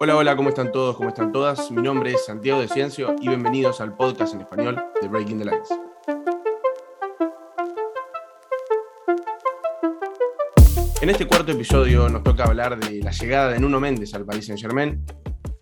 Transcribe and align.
Hola, 0.00 0.14
hola, 0.14 0.36
¿cómo 0.36 0.50
están 0.50 0.70
todos? 0.70 0.96
¿Cómo 0.96 1.08
están 1.08 1.32
todas? 1.32 1.72
Mi 1.72 1.82
nombre 1.82 2.12
es 2.12 2.24
Santiago 2.24 2.60
de 2.60 2.68
Ciencio 2.68 3.16
y 3.20 3.26
bienvenidos 3.26 3.80
al 3.80 3.96
podcast 3.96 4.32
en 4.32 4.42
español 4.42 4.80
de 5.02 5.08
Breaking 5.08 5.40
the 5.40 5.44
Lines. 5.44 5.68
En 11.00 11.10
este 11.10 11.26
cuarto 11.26 11.50
episodio 11.50 12.08
nos 12.08 12.22
toca 12.22 12.44
hablar 12.44 12.78
de 12.78 13.02
la 13.02 13.10
llegada 13.10 13.50
de 13.50 13.58
Nuno 13.58 13.80
Méndez 13.80 14.14
al 14.14 14.24
Paris 14.24 14.46
Saint 14.46 14.60
Germain, 14.60 15.04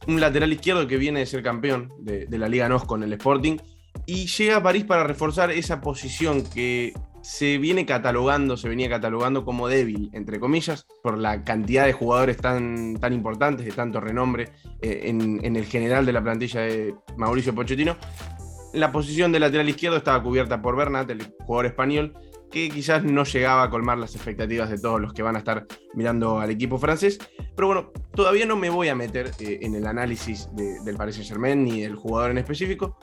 un 0.07 0.21
lateral 0.21 0.53
izquierdo 0.53 0.87
que 0.87 0.99
viene 0.99 1.21
de 1.21 1.27
ser 1.27 1.43
campeón 1.43 1.91
de, 2.01 2.27
de 2.27 2.39
la 2.39 2.47
Liga 2.47 2.69
NOS 2.69 2.85
con 2.85 3.03
el 3.03 3.15
Sporting 3.15 3.57
y 4.05 4.27
llega 4.27 4.57
a 4.57 4.63
París 4.63 4.85
para 4.85 5.05
reforzar 5.05 5.51
esa 5.51 5.81
posición 5.81 6.45
que 6.45 6.93
se 7.27 7.59
viene 7.59 7.85
catalogando, 7.85 8.57
se 8.57 8.69
venía 8.69 8.89
catalogando 8.89 9.45
como 9.45 9.67
débil, 9.67 10.11
entre 10.13 10.39
comillas, 10.39 10.87
por 11.03 11.19
la 11.19 11.43
cantidad 11.43 11.85
de 11.85 11.93
jugadores 11.93 12.37
tan, 12.37 12.99
tan 13.01 13.13
importantes, 13.13 13.67
de 13.67 13.73
tanto 13.73 13.99
renombre 13.99 14.53
eh, 14.81 15.01
en, 15.07 15.57
el 15.57 15.65
general 15.65 16.07
de 16.07 16.13
la 16.13 16.23
plantilla 16.23 16.61
de 16.61 16.95
Mauricio 17.17 17.53
Pochettino. 17.53 17.97
La 18.75 18.93
posición 18.93 19.33
de 19.33 19.41
lateral 19.41 19.69
izquierdo 19.69 19.97
estaba 19.97 20.23
cubierta 20.23 20.63
por 20.63 20.77
Bernat, 20.77 21.11
el 21.11 21.35
jugador 21.45 21.67
español, 21.67 22.15
que 22.49 22.69
quizás 22.69 23.03
no 23.03 23.25
llegaba 23.25 23.65
a 23.65 23.71
colmar 23.71 23.99
las 23.99 24.15
expectativas 24.15 24.71
de 24.71 24.79
todos 24.79 25.01
los 25.01 25.13
que 25.13 25.23
van 25.23 25.35
a 25.35 25.41
estar 25.41 25.67
mirando 25.95 26.39
al 26.39 26.51
equipo 26.51 26.79
francés. 26.79 27.19
Pero 27.57 27.67
bueno, 27.67 27.91
todavía 28.15 28.47
no 28.47 28.55
me 28.55 28.71
voy 28.71 28.87
a 28.87 28.95
meter 28.95 29.33
eh, 29.41 29.59
en 29.63 29.75
el 29.75 29.89
análisis 29.89 30.49
del 30.55 30.97
Paris 30.97 31.17
Saint 31.17 31.29
Germain 31.29 31.65
ni 31.65 31.81
del 31.81 31.97
jugador 31.97 32.31
en 32.31 32.39
específico, 32.39 32.97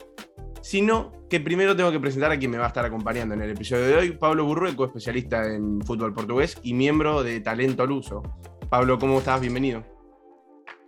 sino 0.64 1.12
que 1.28 1.40
primero 1.40 1.76
tengo 1.76 1.92
que 1.92 2.00
presentar 2.00 2.32
a 2.32 2.38
quien 2.38 2.50
me 2.50 2.56
va 2.56 2.64
a 2.64 2.68
estar 2.68 2.86
acompañando 2.86 3.34
en 3.34 3.42
el 3.42 3.50
episodio 3.50 3.84
de 3.84 3.96
hoy, 3.96 4.12
Pablo 4.12 4.46
Burrueco, 4.46 4.86
especialista 4.86 5.54
en 5.54 5.82
fútbol 5.82 6.14
portugués 6.14 6.58
y 6.62 6.72
miembro 6.72 7.22
de 7.22 7.40
Talento 7.40 7.84
Luso. 7.84 8.22
Pablo, 8.70 8.98
¿cómo 8.98 9.18
estás? 9.18 9.42
Bienvenido. 9.42 9.84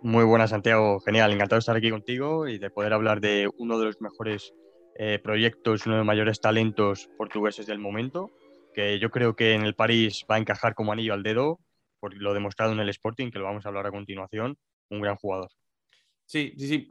Muy 0.01 0.23
buenas, 0.23 0.49
Santiago. 0.49 0.99
Genial, 1.01 1.31
encantado 1.31 1.57
de 1.57 1.59
estar 1.59 1.75
aquí 1.75 1.91
contigo 1.91 2.47
y 2.47 2.57
de 2.57 2.71
poder 2.71 2.91
hablar 2.91 3.21
de 3.21 3.51
uno 3.59 3.77
de 3.77 3.85
los 3.85 4.01
mejores 4.01 4.51
eh, 4.95 5.19
proyectos, 5.23 5.85
uno 5.85 5.93
de 5.93 5.99
los 5.99 6.07
mayores 6.07 6.41
talentos 6.41 7.07
portugueses 7.15 7.67
del 7.67 7.77
momento, 7.77 8.31
que 8.73 8.97
yo 8.97 9.11
creo 9.11 9.35
que 9.35 9.53
en 9.53 9.61
el 9.61 9.75
París 9.75 10.25
va 10.29 10.37
a 10.37 10.39
encajar 10.39 10.73
como 10.73 10.91
anillo 10.91 11.13
al 11.13 11.21
dedo, 11.21 11.59
por 11.99 12.15
lo 12.15 12.33
demostrado 12.33 12.71
en 12.71 12.79
el 12.79 12.89
Sporting, 12.89 13.29
que 13.29 13.37
lo 13.37 13.45
vamos 13.45 13.63
a 13.63 13.69
hablar 13.69 13.85
a 13.85 13.91
continuación, 13.91 14.57
un 14.89 15.01
gran 15.01 15.17
jugador. 15.17 15.51
Sí, 16.25 16.55
sí, 16.57 16.67
sí. 16.67 16.87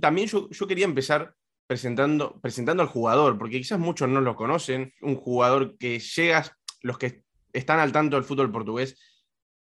También 0.00 0.26
yo, 0.26 0.50
yo 0.50 0.66
quería 0.66 0.84
empezar 0.84 1.37
presentando, 1.68 2.40
presentando 2.40 2.82
al 2.82 2.88
jugador, 2.88 3.38
porque 3.38 3.58
quizás 3.58 3.78
muchos 3.78 4.08
no 4.08 4.22
lo 4.22 4.34
conocen, 4.34 4.94
un 5.02 5.16
jugador 5.16 5.76
que 5.76 6.00
llega, 6.00 6.44
los 6.80 6.96
que 6.96 7.22
están 7.52 7.78
al 7.78 7.92
tanto 7.92 8.16
del 8.16 8.24
fútbol 8.24 8.50
portugués 8.50 8.98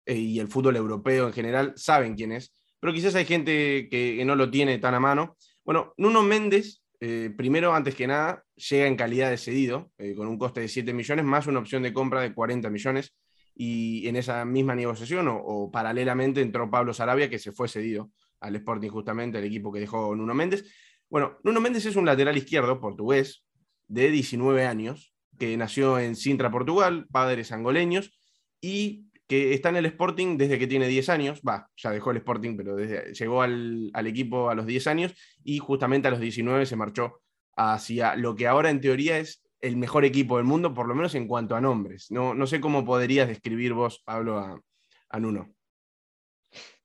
eh, 0.06 0.14
y 0.14 0.38
el 0.38 0.46
fútbol 0.46 0.76
europeo 0.76 1.26
en 1.26 1.32
general 1.32 1.72
saben 1.76 2.14
quién 2.14 2.30
es, 2.30 2.54
pero 2.78 2.92
quizás 2.92 3.16
hay 3.16 3.24
gente 3.24 3.88
que, 3.90 4.22
no 4.24 4.36
lo 4.36 4.48
tiene 4.48 4.78
tan 4.78 4.94
a 4.94 5.00
mano. 5.00 5.36
Bueno, 5.64 5.94
Nuno 5.96 6.22
Méndez, 6.22 6.80
eh, 7.00 7.34
primero, 7.36 7.74
antes 7.74 7.96
que 7.96 8.06
nada, 8.06 8.44
llega 8.54 8.86
en 8.86 8.96
calidad 8.96 9.30
de 9.30 9.36
cedido, 9.36 9.91
eh, 9.98 10.14
con 10.14 10.28
un 10.28 10.38
coste 10.38 10.60
de 10.60 10.68
7 10.68 10.92
millones, 10.94 11.24
más 11.24 11.48
una 11.48 11.58
opción 11.58 11.82
de 11.82 11.92
compra 11.92 12.20
de 12.20 12.32
40 12.32 12.70
millones, 12.70 13.16
y 13.52 14.06
en 14.06 14.14
esa 14.14 14.44
misma 14.44 14.76
negociación, 14.76 15.26
o, 15.26 15.38
o 15.38 15.72
paralelamente, 15.72 16.41
entró 16.41 16.70
Pablo 16.70 16.94
Sarabia, 16.94 17.28
que 17.28 17.41
se 17.41 17.50
fue 17.50 17.66
cedido 17.66 18.12
al 18.38 18.54
Sporting 18.54 18.91
justamente, 18.91 19.38
al 19.38 19.44
equipo 19.44 19.72
que 19.72 19.80
dejó 19.80 20.14
Nuno 20.14 20.34
Méndez. 20.34 20.64
Bueno, 21.08 21.38
Nuno 21.44 21.60
Méndez 21.60 21.86
es 21.86 21.96
un 21.96 22.06
lateral 22.06 22.36
izquierdo 22.36 22.80
portugués 22.80 23.44
de 23.88 24.10
19 24.10 24.66
años, 24.66 25.14
que 25.38 25.56
nació 25.56 25.98
en 25.98 26.16
Sintra, 26.16 26.50
Portugal, 26.50 27.06
padres 27.10 27.52
angoleños, 27.52 28.18
y 28.60 29.06
que 29.28 29.54
está 29.54 29.68
en 29.68 29.76
el 29.76 29.86
Sporting 29.86 30.36
desde 30.36 30.58
que 30.58 30.66
tiene 30.66 30.88
10 30.88 31.08
años, 31.08 31.40
va, 31.46 31.68
ya 31.76 31.90
dejó 31.90 32.10
el 32.10 32.18
Sporting, 32.18 32.56
pero 32.56 32.76
llegó 32.78 33.42
al, 33.42 33.92
equipo 34.06 34.50
a 34.50 34.54
los 34.54 34.66
10 34.66 34.86
años 34.86 35.14
y 35.44 35.58
justamente 35.58 36.08
a 36.08 36.10
los 36.10 36.20
19 36.20 36.66
se 36.66 36.76
marchó 36.76 37.20
hacia 37.56 38.14
lo 38.16 38.34
que 38.36 38.46
ahora 38.46 38.70
en 38.70 38.80
teoría 38.80 39.18
es 39.18 39.42
el 39.60 39.76
mejor 39.76 40.04
equipo 40.04 40.36
del 40.36 40.47
mundo, 40.47 40.75
por 40.75 40.86
lo 40.86 40.94
menos 40.94 41.14
en 41.14 41.26
cuanto 41.26 41.56
a 41.56 41.60
nombres. 41.60 42.10
No, 42.10 42.34
no 42.34 42.47
sé 42.47 42.60
cómo 42.60 42.84
podrías 42.84 43.26
describir 43.26 43.72
vos, 43.72 44.02
Pablo, 44.04 44.62
a 45.08 45.20
Nuno. 45.20 45.56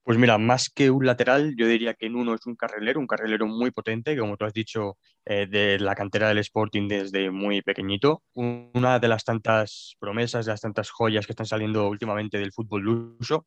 Pues 0.04 0.18
mira, 0.18 0.36
más 0.36 0.68
que 0.68 0.90
un 0.90 1.06
lateral, 1.06 1.54
yo 1.56 1.68
diría 1.68 1.94
que 1.94 2.10
Nuno 2.10 2.34
es 2.34 2.44
un 2.46 2.56
carrilero, 2.56 2.98
un 2.98 3.06
carrilero 3.06 3.46
muy 3.46 3.70
potente, 3.70 4.16
como 4.18 4.36
tú 4.36 4.44
has 4.44 4.52
dicho, 4.52 4.98
eh, 5.24 5.46
de 5.46 5.78
la 5.78 5.94
cantera 5.94 6.28
del 6.28 6.38
Sporting 6.38 6.88
desde 6.88 7.30
muy 7.30 7.62
pequeñito. 7.62 8.24
Una 8.34 8.98
de 8.98 9.06
las 9.06 9.22
tantas 9.24 9.94
promesas, 10.00 10.44
de 10.44 10.52
las 10.52 10.60
tantas 10.60 10.90
joyas 10.90 11.24
que 11.24 11.32
están 11.32 11.46
saliendo 11.46 11.88
últimamente 11.88 12.38
del 12.38 12.52
fútbol 12.52 12.82
luso, 12.82 13.46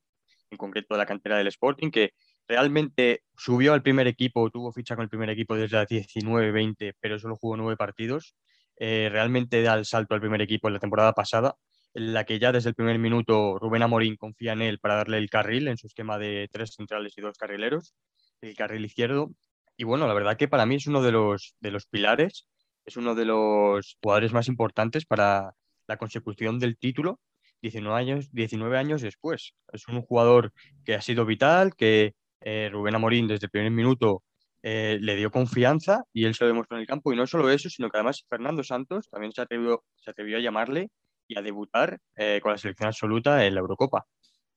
en 0.49 0.57
concreto 0.57 0.93
de 0.93 0.99
la 0.99 1.05
cantera 1.05 1.37
del 1.37 1.47
Sporting, 1.47 1.91
que 1.91 2.11
realmente 2.47 3.23
subió 3.35 3.73
al 3.73 3.81
primer 3.83 4.07
equipo, 4.07 4.49
tuvo 4.49 4.71
ficha 4.71 4.95
con 4.95 5.03
el 5.03 5.09
primer 5.09 5.29
equipo 5.29 5.55
desde 5.57 5.75
las 5.75 5.87
19-20, 5.89 6.93
pero 7.01 7.19
solo 7.19 7.35
jugó 7.35 7.57
nueve 7.57 7.75
partidos. 7.75 8.33
Eh, 8.77 9.09
realmente 9.11 9.61
da 9.61 9.73
el 9.73 9.85
salto 9.85 10.15
al 10.15 10.21
primer 10.21 10.41
equipo 10.41 10.69
en 10.69 10.75
la 10.75 10.79
temporada 10.79 11.11
pasada 11.11 11.55
en 11.95 12.13
la 12.13 12.25
que 12.25 12.39
ya 12.39 12.51
desde 12.51 12.69
el 12.69 12.75
primer 12.75 12.99
minuto 12.99 13.57
Rubén 13.57 13.81
Amorín 13.81 14.17
confía 14.17 14.53
en 14.53 14.61
él 14.61 14.79
para 14.79 14.95
darle 14.95 15.17
el 15.17 15.29
carril 15.29 15.67
en 15.67 15.77
su 15.77 15.87
esquema 15.87 16.19
de 16.19 16.49
tres 16.51 16.73
centrales 16.75 17.13
y 17.17 17.21
dos 17.21 17.37
carrileros, 17.37 17.95
el 18.41 18.55
carril 18.55 18.85
izquierdo. 18.85 19.31
Y 19.77 19.85
bueno, 19.85 20.07
la 20.07 20.13
verdad 20.13 20.37
que 20.37 20.47
para 20.47 20.65
mí 20.65 20.75
es 20.75 20.87
uno 20.87 21.01
de 21.01 21.11
los, 21.11 21.55
de 21.61 21.71
los 21.71 21.87
pilares, 21.87 22.47
es 22.85 22.97
uno 22.97 23.15
de 23.15 23.25
los 23.25 23.97
jugadores 24.03 24.33
más 24.33 24.47
importantes 24.49 25.05
para 25.05 25.53
la 25.87 25.97
consecución 25.97 26.59
del 26.59 26.77
título 26.77 27.19
19 27.61 27.97
años, 27.97 28.29
19 28.31 28.77
años 28.77 29.01
después. 29.01 29.53
Es 29.71 29.87
un 29.87 30.01
jugador 30.01 30.51
que 30.83 30.95
ha 30.95 31.01
sido 31.01 31.25
vital, 31.25 31.75
que 31.75 32.13
eh, 32.41 32.69
Rubén 32.71 32.95
Amorín 32.95 33.27
desde 33.27 33.47
el 33.47 33.51
primer 33.51 33.71
minuto 33.71 34.23
eh, 34.61 34.97
le 35.01 35.15
dio 35.15 35.31
confianza 35.31 36.03
y 36.13 36.25
él 36.25 36.35
se 36.35 36.43
lo 36.43 36.49
demostró 36.49 36.77
en 36.77 36.81
el 36.81 36.87
campo. 36.87 37.13
Y 37.13 37.15
no 37.15 37.25
solo 37.25 37.49
eso, 37.49 37.69
sino 37.69 37.89
que 37.89 37.97
además 37.97 38.25
Fernando 38.29 38.63
Santos 38.63 39.09
también 39.09 39.31
se 39.31 39.41
atrevió, 39.41 39.83
se 39.95 40.11
atrevió 40.11 40.37
a 40.37 40.41
llamarle 40.41 40.89
y 41.27 41.37
a 41.37 41.41
debutar 41.41 41.99
eh, 42.15 42.39
con 42.41 42.51
la 42.51 42.57
selección 42.57 42.87
absoluta 42.87 43.45
en 43.45 43.55
la 43.55 43.61
Eurocopa. 43.61 44.05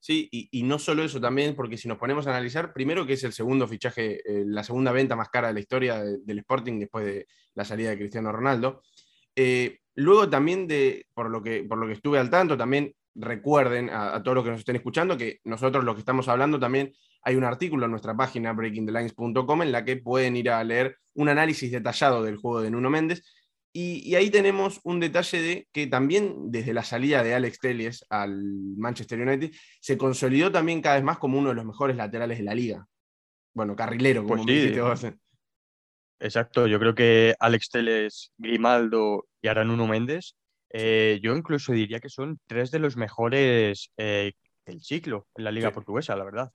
Sí, 0.00 0.28
y, 0.30 0.62
no 0.62 0.78
solo 0.78 1.02
eso 1.02 1.20
también, 1.20 1.56
porque 1.56 1.76
si 1.76 1.88
nos 1.88 1.98
ponemos 1.98 2.26
a 2.26 2.30
analizar, 2.30 2.72
primero 2.72 3.04
que 3.04 3.14
es 3.14 3.24
el 3.24 3.32
segundo 3.32 3.66
fichaje, 3.66 4.20
eh, 4.24 4.44
la 4.46 4.62
segunda 4.62 4.92
venta 4.92 5.16
más 5.16 5.28
cara 5.28 5.48
de 5.48 5.54
la 5.54 5.60
historia 5.60 5.98
del 6.00 6.38
Sporting 6.38 6.78
después 6.78 7.04
de 7.04 7.26
la 7.54 7.64
salida 7.64 7.90
de 7.90 7.98
Cristiano 7.98 8.30
Ronaldo. 8.30 8.82
Eh, 9.34 9.80
luego 9.96 10.30
también 10.30 10.68
de, 10.68 11.06
por 11.12 11.28
lo, 11.30 11.42
que, 11.42 11.64
por 11.64 11.78
lo 11.78 11.86
que 11.86 11.94
estuve 11.94 12.18
al 12.18 12.30
tanto, 12.30 12.56
también 12.56 12.94
recuerden 13.16 13.90
a, 13.90 14.14
a, 14.14 14.22
todos 14.22 14.36
los 14.36 14.44
que 14.44 14.50
nos 14.50 14.60
estén 14.60 14.76
escuchando 14.76 15.18
que 15.18 15.40
nosotros 15.42 15.82
lo 15.82 15.94
que 15.94 16.00
estamos 16.00 16.28
hablando 16.28 16.60
también 16.60 16.92
hay 17.22 17.34
un 17.34 17.42
artículo 17.42 17.86
en 17.86 17.90
nuestra 17.90 18.16
página 18.16 18.52
breakingthelines.com 18.52 19.62
en 19.62 19.72
la 19.72 19.84
que 19.84 19.96
pueden 19.96 20.36
ir 20.36 20.50
a 20.50 20.62
leer 20.62 20.96
un 21.14 21.28
análisis 21.28 21.72
detallado 21.72 22.22
del 22.22 22.36
juego 22.36 22.60
de 22.60 22.70
Nuno 22.70 22.90
Méndez 22.90 23.24
y, 23.72 24.14
ahí 24.14 24.30
tenemos 24.30 24.80
un 24.84 24.98
detalle 24.98 25.40
de 25.40 25.68
que 25.72 25.86
también 25.86 26.50
desde 26.50 26.72
la 26.72 26.82
salida 26.82 27.22
de 27.22 27.34
Alex 27.34 27.60
Telles 27.60 28.04
al 28.08 28.42
Manchester 28.76 29.20
United 29.20 29.52
se 29.80 29.98
consolidó 29.98 30.50
también 30.50 30.80
cada 30.80 30.96
vez 30.96 31.04
más 31.04 31.18
como 31.18 31.38
uno 31.38 31.50
de 31.50 31.54
los 31.54 31.64
mejores 31.64 31.96
laterales 31.96 32.38
de 32.38 32.44
la 32.44 32.54
liga. 32.54 32.86
Bueno, 33.54 33.76
carrilero, 33.76 34.24
como 34.24 34.44
pues 34.44 35.00
sí. 35.00 35.08
Exacto, 36.20 36.66
yo 36.66 36.80
creo 36.80 36.94
que 36.94 37.34
Alex 37.38 37.70
Telles, 37.70 38.32
Grimaldo 38.36 39.26
y 39.40 39.48
ahora 39.48 39.64
Nuno 39.64 39.86
Méndez, 39.86 40.34
eh, 40.70 41.20
yo 41.22 41.36
incluso 41.36 41.72
diría 41.72 42.00
que 42.00 42.08
son 42.08 42.40
tres 42.46 42.70
de 42.70 42.80
los 42.80 42.96
mejores 42.96 43.90
eh, 43.96 44.32
del 44.66 44.82
ciclo 44.82 45.28
en 45.36 45.44
la 45.44 45.52
liga 45.52 45.70
portuguesa, 45.70 46.16
la 46.16 46.24
verdad. 46.24 46.50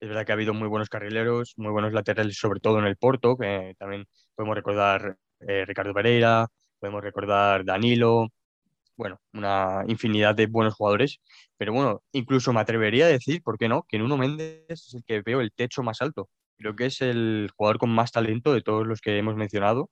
Es 0.00 0.08
verdad 0.08 0.24
que 0.24 0.32
ha 0.32 0.34
habido 0.34 0.54
muy 0.54 0.66
buenos 0.66 0.88
carrileros, 0.88 1.52
muy 1.56 1.70
buenos 1.70 1.92
laterales, 1.92 2.36
sobre 2.36 2.60
todo 2.60 2.78
en 2.78 2.86
el 2.86 2.96
Porto, 2.96 3.36
que 3.36 3.74
también 3.78 4.06
podemos 4.34 4.56
recordar 4.56 5.16
eh, 5.46 5.64
Ricardo 5.66 5.94
Pereira, 5.94 6.48
podemos 6.78 7.02
recordar 7.02 7.64
Danilo, 7.64 8.28
bueno, 8.96 9.20
una 9.32 9.84
infinidad 9.88 10.34
de 10.34 10.46
buenos 10.46 10.74
jugadores, 10.74 11.20
pero 11.56 11.72
bueno, 11.72 12.02
incluso 12.12 12.52
me 12.52 12.60
atrevería 12.60 13.06
a 13.06 13.08
decir, 13.08 13.42
¿por 13.42 13.58
qué 13.58 13.68
no?, 13.68 13.84
que 13.88 13.98
Nuno 13.98 14.16
Méndez 14.16 14.64
es 14.68 14.94
el 14.94 15.04
que 15.04 15.22
veo 15.22 15.40
el 15.40 15.52
techo 15.52 15.82
más 15.82 16.02
alto. 16.02 16.28
Creo 16.58 16.76
que 16.76 16.86
es 16.86 17.00
el 17.00 17.50
jugador 17.56 17.78
con 17.78 17.90
más 17.90 18.12
talento 18.12 18.52
de 18.52 18.62
todos 18.62 18.86
los 18.86 19.00
que 19.00 19.18
hemos 19.18 19.36
mencionado 19.36 19.90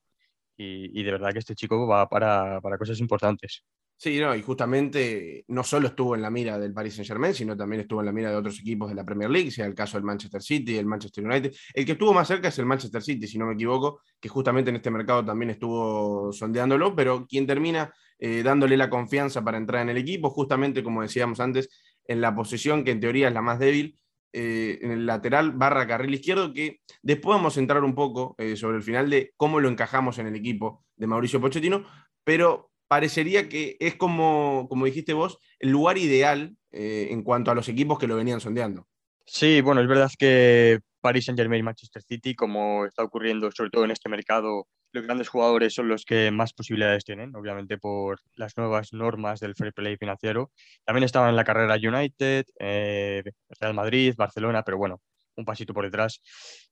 y, 0.57 1.03
de 1.03 1.13
verdad 1.13 1.33
que 1.33 1.39
este 1.39 1.55
chico 1.55 1.87
va 1.87 2.09
para, 2.09 2.61
para 2.61 2.79
cosas 2.79 3.01
importantes. 3.01 3.65
Sí, 4.03 4.19
no, 4.19 4.35
y 4.35 4.41
justamente 4.41 5.45
no 5.49 5.63
solo 5.63 5.89
estuvo 5.89 6.15
en 6.15 6.23
la 6.23 6.31
mira 6.31 6.59
del 6.59 6.73
Paris 6.73 6.95
Saint 6.95 7.07
Germain, 7.07 7.35
sino 7.35 7.55
también 7.55 7.83
estuvo 7.83 8.01
en 8.01 8.07
la 8.07 8.13
mira 8.13 8.31
de 8.31 8.37
otros 8.37 8.59
equipos 8.59 8.89
de 8.89 8.95
la 8.95 9.05
Premier 9.05 9.29
League, 9.29 9.51
sea 9.51 9.67
el 9.67 9.75
caso 9.75 9.99
del 9.99 10.05
Manchester 10.05 10.41
City, 10.41 10.79
el 10.79 10.87
Manchester 10.87 11.23
United. 11.23 11.53
El 11.75 11.85
que 11.85 11.93
estuvo 11.93 12.15
más 12.15 12.27
cerca 12.27 12.49
es 12.49 12.59
el 12.59 12.65
Manchester 12.65 13.03
City, 13.03 13.27
si 13.27 13.37
no 13.37 13.45
me 13.45 13.53
equivoco, 13.53 14.01
que 14.19 14.31
justamente 14.31 14.71
en 14.71 14.77
este 14.77 14.91
mercado 14.91 15.23
también 15.23 15.51
estuvo 15.51 16.33
sondeándolo, 16.33 16.97
pero 16.97 17.27
quien 17.27 17.47
termina 17.47 17.93
eh, 18.19 18.43
dándole 18.43 18.79
la 18.79 18.89
confianza 18.89 19.45
para 19.45 19.59
entrar 19.59 19.83
en 19.83 19.91
el 19.91 19.99
equipo, 19.99 20.31
justamente 20.31 20.83
como 20.83 21.03
decíamos 21.03 21.39
antes, 21.39 21.69
en 22.07 22.23
la 22.23 22.35
posición 22.35 22.85
que 22.85 22.93
en 22.93 23.01
teoría 23.01 23.29
es 23.29 23.35
la 23.35 23.43
más 23.43 23.59
débil, 23.59 24.01
eh, 24.33 24.79
en 24.81 24.93
el 24.93 25.05
lateral 25.05 25.51
barra 25.53 25.87
carril 25.87 26.15
izquierdo, 26.15 26.55
que 26.55 26.81
después 27.03 27.37
vamos 27.37 27.55
a 27.55 27.61
entrar 27.61 27.85
un 27.85 27.95
poco 27.95 28.35
eh, 28.39 28.57
sobre 28.57 28.79
el 28.79 28.83
final 28.83 29.11
de 29.11 29.35
cómo 29.37 29.61
lo 29.61 29.69
encajamos 29.69 30.19
en 30.19 30.27
el 30.27 30.37
equipo 30.37 30.87
de 30.97 31.07
Mauricio 31.07 31.39
Pochettino, 31.39 31.85
pero 32.25 32.70
parecería 32.91 33.49
que 33.49 33.77
es 33.79 33.95
como, 33.95 34.67
como 34.69 34.85
dijiste 34.85 35.13
vos, 35.13 35.39
el 35.61 35.71
lugar 35.71 35.97
ideal 35.97 36.57
eh, 36.73 37.07
en 37.13 37.23
cuanto 37.23 37.53
a 37.53 37.55
los 37.55 37.69
equipos 37.69 38.01
que 38.01 38.09
lo 38.09 38.17
venían 38.17 38.41
sondeando. 38.41 38.89
Sí, 39.25 39.61
bueno, 39.61 39.81
es 39.81 39.87
verdad 39.87 40.11
que 40.19 40.81
Paris 41.01 41.27
Saint 41.27 41.39
Germain 41.39 41.61
y 41.61 41.63
Manchester 41.63 42.03
City, 42.03 42.35
como 42.35 42.85
está 42.87 43.05
ocurriendo 43.05 43.49
sobre 43.53 43.71
todo 43.71 43.85
en 43.85 43.93
este 43.93 44.09
mercado, 44.09 44.67
los 44.91 45.05
grandes 45.05 45.29
jugadores 45.29 45.73
son 45.73 45.87
los 45.87 46.05
que 46.05 46.33
más 46.33 46.53
posibilidades 46.53 47.05
tienen, 47.05 47.37
obviamente 47.37 47.79
por 47.79 48.19
las 48.35 48.57
nuevas 48.57 48.93
normas 48.93 49.39
del 49.39 49.55
fair 49.55 49.73
play 49.73 49.97
financiero. 49.97 50.51
También 50.85 51.05
estaban 51.05 51.31
en 51.31 51.37
la 51.37 51.45
carrera 51.45 51.77
United, 51.77 52.45
eh, 52.59 53.23
Real 53.61 53.75
Madrid, 53.75 54.15
Barcelona, 54.17 54.65
pero 54.65 54.79
bueno, 54.79 55.01
un 55.41 55.45
pasito 55.45 55.75
por 55.75 55.85
detrás. 55.85 56.21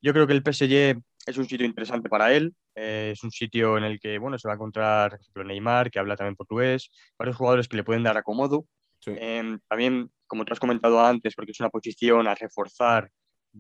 Yo 0.01 0.13
creo 0.13 0.27
que 0.27 0.33
el 0.33 0.43
PSG 0.43 1.01
es 1.27 1.37
un 1.37 1.47
sitio 1.47 1.67
interesante 1.67 2.09
para 2.09 2.33
él, 2.33 2.55
eh, 2.75 3.11
es 3.13 3.23
un 3.23 3.31
sitio 3.31 3.77
en 3.77 3.85
el 3.85 4.01
que 4.01 4.19
bueno, 4.19 4.39
se 4.39 4.49
va 4.49 4.55
a 4.55 4.57
encontrar, 4.57 5.11
por 5.11 5.21
ejemplo, 5.21 5.45
Neymar, 5.45 5.91
que 5.91 5.99
habla 5.99 6.17
también 6.17 6.37
portugués, 6.37 6.91
varios 7.19 7.37
jugadores 7.37 7.69
que 7.69 7.77
le 7.77 7.85
pueden 7.85 8.03
dar 8.03 8.17
acomodo. 8.17 8.67
Em, 9.07 9.59
también, 9.69 10.11
como 10.27 10.45
tú 10.45 10.53
has 10.53 10.61
comentado 10.61 11.05
antes, 11.05 11.35
porque 11.35 11.53
es 11.53 11.61
una 11.61 11.71
posición 11.71 12.27
a 12.29 12.35
reforzar 12.35 13.11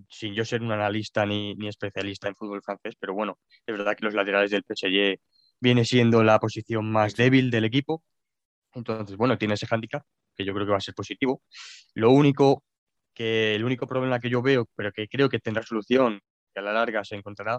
sin 0.08 0.34
yo 0.34 0.44
ser 0.44 0.62
un 0.62 0.72
analista 0.72 1.24
ni, 1.26 1.54
ni, 1.54 1.68
especialista 1.68 2.28
en 2.28 2.34
fútbol 2.34 2.62
francés, 2.62 2.94
pero 2.98 3.14
bueno, 3.14 3.38
es 3.66 3.76
verdad 3.76 3.96
que 3.96 4.04
los 4.04 4.14
laterales 4.14 4.50
del 4.50 4.64
PSG 4.64 5.18
viene 5.60 5.84
siendo 5.84 6.22
la 6.22 6.38
posición 6.38 6.90
más 6.90 7.16
débil 7.16 7.50
del 7.50 7.64
equipo. 7.64 8.02
Entonces, 8.74 9.16
bueno, 9.16 9.38
tiene 9.38 9.54
ese 9.54 9.66
hándicap 9.66 10.02
que 10.36 10.44
yo 10.44 10.54
creo 10.54 10.66
que 10.66 10.72
va 10.72 10.78
a 10.78 10.80
ser 10.80 10.94
positivo. 10.94 11.42
Lo 11.94 12.10
único 12.10 12.64
que 13.18 13.56
el 13.56 13.64
único 13.64 13.88
problema 13.88 14.20
que 14.20 14.30
yo 14.30 14.40
veo, 14.40 14.68
pero 14.76 14.92
que 14.92 15.08
creo 15.08 15.28
que 15.28 15.40
tendrá 15.40 15.64
solución, 15.64 16.20
que 16.54 16.60
a 16.60 16.62
la 16.62 16.72
larga 16.72 17.04
se 17.04 17.16
encontrará, 17.16 17.58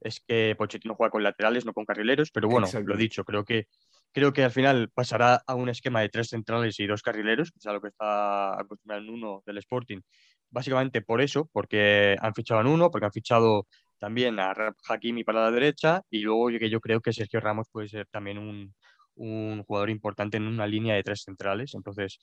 es 0.00 0.20
que 0.20 0.54
Pochettino 0.56 0.94
juega 0.94 1.10
con 1.10 1.24
laterales, 1.24 1.66
no 1.66 1.72
con 1.72 1.84
carrileros, 1.84 2.30
pero 2.30 2.48
bueno, 2.48 2.68
lo 2.84 2.96
dicho, 2.96 3.24
creo 3.24 3.44
que 3.44 3.66
creo 4.12 4.32
que 4.32 4.44
al 4.44 4.52
final 4.52 4.88
pasará 4.94 5.42
a 5.44 5.56
un 5.56 5.68
esquema 5.68 6.00
de 6.00 6.10
tres 6.10 6.28
centrales 6.28 6.78
y 6.78 6.86
dos 6.86 7.02
carrileros, 7.02 7.50
que 7.50 7.58
es 7.58 7.66
a 7.66 7.72
lo 7.72 7.80
que 7.80 7.88
está 7.88 8.54
acostumbrado 8.60 9.02
en 9.02 9.10
uno 9.10 9.42
del 9.44 9.58
Sporting, 9.58 10.00
básicamente 10.48 11.02
por 11.02 11.20
eso, 11.20 11.50
porque 11.52 12.16
han 12.20 12.32
fichado 12.32 12.60
en 12.60 12.68
uno, 12.68 12.88
porque 12.90 13.06
han 13.06 13.12
fichado 13.12 13.66
también 13.98 14.38
a 14.38 14.54
Hakimi 14.88 15.24
para 15.24 15.42
la 15.42 15.50
derecha 15.50 16.02
y 16.08 16.20
luego 16.20 16.48
que 16.48 16.70
yo 16.70 16.80
creo 16.80 17.00
que 17.00 17.12
Sergio 17.12 17.40
Ramos 17.40 17.68
puede 17.70 17.88
ser 17.88 18.06
también 18.06 18.38
un, 18.38 18.72
un 19.16 19.62
jugador 19.64 19.90
importante 19.90 20.36
en 20.36 20.46
una 20.46 20.66
línea 20.66 20.94
de 20.94 21.02
tres 21.02 21.22
centrales. 21.22 21.74
Entonces, 21.74 22.20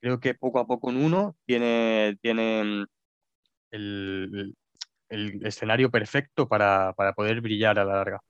creo 0.00 0.20
que 0.20 0.34
poco 0.34 0.58
a 0.58 0.66
poco 0.66 0.90
en 0.90 0.96
uno 0.96 1.36
tiene, 1.46 2.16
tiene 2.20 2.86
el, 3.70 4.54
el 5.08 5.46
escenario 5.46 5.90
perfecto 5.90 6.48
para, 6.48 6.92
para, 6.96 7.12
poder 7.12 7.40
brillar 7.40 7.78
a 7.78 7.84
la 7.84 7.96
larga. 7.96 8.20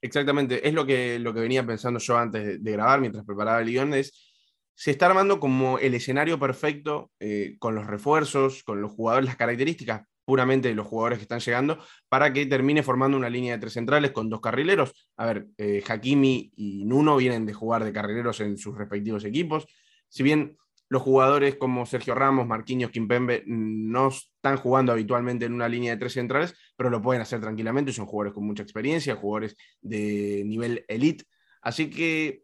Exactamente, 0.00 0.66
es 0.66 0.74
lo 0.74 0.84
que, 0.84 1.18
lo 1.18 1.32
que 1.32 1.40
venía 1.40 1.64
pensando 1.64 2.00
yo 2.00 2.18
antes 2.18 2.62
de, 2.62 2.72
grabar, 2.72 3.00
mientras 3.00 3.24
preparaba 3.24 3.60
el 3.60 3.68
guion, 3.68 3.94
es 3.94 4.30
se 4.74 4.90
está 4.90 5.06
armando 5.06 5.38
como 5.38 5.78
el 5.78 5.94
escenario 5.94 6.40
perfecto 6.40 7.12
eh, 7.20 7.56
con 7.58 7.74
los 7.74 7.86
refuerzos, 7.86 8.64
con 8.64 8.80
los 8.80 8.90
jugadores, 8.90 9.26
las 9.26 9.36
características 9.36 10.02
puramente 10.24 10.68
de 10.68 10.74
los 10.74 10.86
jugadores 10.86 11.18
que 11.18 11.24
están 11.24 11.40
llegando, 11.40 11.78
para 12.08 12.32
que 12.32 12.46
termine 12.46 12.82
formando 12.82 13.16
una 13.16 13.30
línea 13.30 13.54
de 13.54 13.60
tres 13.60 13.72
centrales 13.72 14.12
con 14.12 14.28
dos 14.28 14.40
carrileros. 14.40 14.92
A 15.16 15.26
ver, 15.26 15.46
eh, 15.58 15.82
Hakimi 15.86 16.52
y 16.56 16.84
Nuno 16.84 17.16
vienen 17.16 17.46
de 17.46 17.52
jugar 17.52 17.84
de 17.84 17.92
carrileros 17.92 18.40
en 18.40 18.56
sus 18.56 18.76
respectivos 18.76 19.24
equipos. 19.24 19.66
Si 20.08 20.22
bien 20.22 20.56
los 20.92 21.00
jugadores 21.00 21.56
como 21.56 21.86
Sergio 21.86 22.14
Ramos, 22.14 22.46
Marquinhos, 22.46 22.90
Kimpembe 22.90 23.44
no 23.46 24.08
están 24.08 24.58
jugando 24.58 24.92
habitualmente 24.92 25.46
en 25.46 25.54
una 25.54 25.66
línea 25.66 25.92
de 25.92 25.98
tres 25.98 26.12
centrales, 26.12 26.54
pero 26.76 26.90
lo 26.90 27.00
pueden 27.00 27.22
hacer 27.22 27.40
tranquilamente, 27.40 27.94
son 27.94 28.04
jugadores 28.04 28.34
con 28.34 28.44
mucha 28.44 28.62
experiencia, 28.62 29.16
jugadores 29.16 29.56
de 29.80 30.42
nivel 30.44 30.84
elite. 30.88 31.24
Así 31.62 31.88
que 31.88 32.42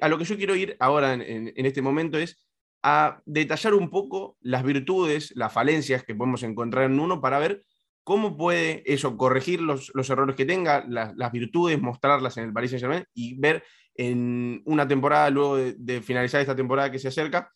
a 0.00 0.08
lo 0.08 0.18
que 0.18 0.24
yo 0.24 0.36
quiero 0.36 0.54
ir 0.54 0.76
ahora 0.78 1.14
en, 1.14 1.52
este 1.56 1.80
momento 1.80 2.18
es 2.18 2.44
a 2.82 3.20
detallar 3.26 3.74
un 3.74 3.90
poco 3.90 4.36
las 4.40 4.62
virtudes, 4.62 5.32
las 5.34 5.52
falencias 5.52 6.04
que 6.04 6.14
podemos 6.14 6.42
encontrar 6.42 6.84
en 6.84 6.98
uno 6.98 7.20
para 7.20 7.38
ver 7.38 7.62
cómo 8.04 8.36
puede 8.36 8.82
eso 8.92 9.16
corregir 9.16 9.60
los, 9.60 9.92
errores 10.10 10.36
que 10.36 10.46
tenga, 10.46 10.84
las 10.88 11.32
virtudes, 11.32 11.80
mostrarlas 11.80 12.36
en 12.38 12.44
el 12.44 12.52
Paris 12.52 12.70
Saint 12.70 12.82
Germain 12.82 13.04
y 13.14 13.38
ver 13.38 13.62
en 13.94 14.62
una 14.64 14.88
temporada, 14.88 15.30
luego 15.30 15.56
de, 15.56 16.00
finalizar 16.02 16.40
esta 16.40 16.56
temporada 16.56 16.90
que 16.90 16.98
se 16.98 17.08
acerca, 17.08 17.52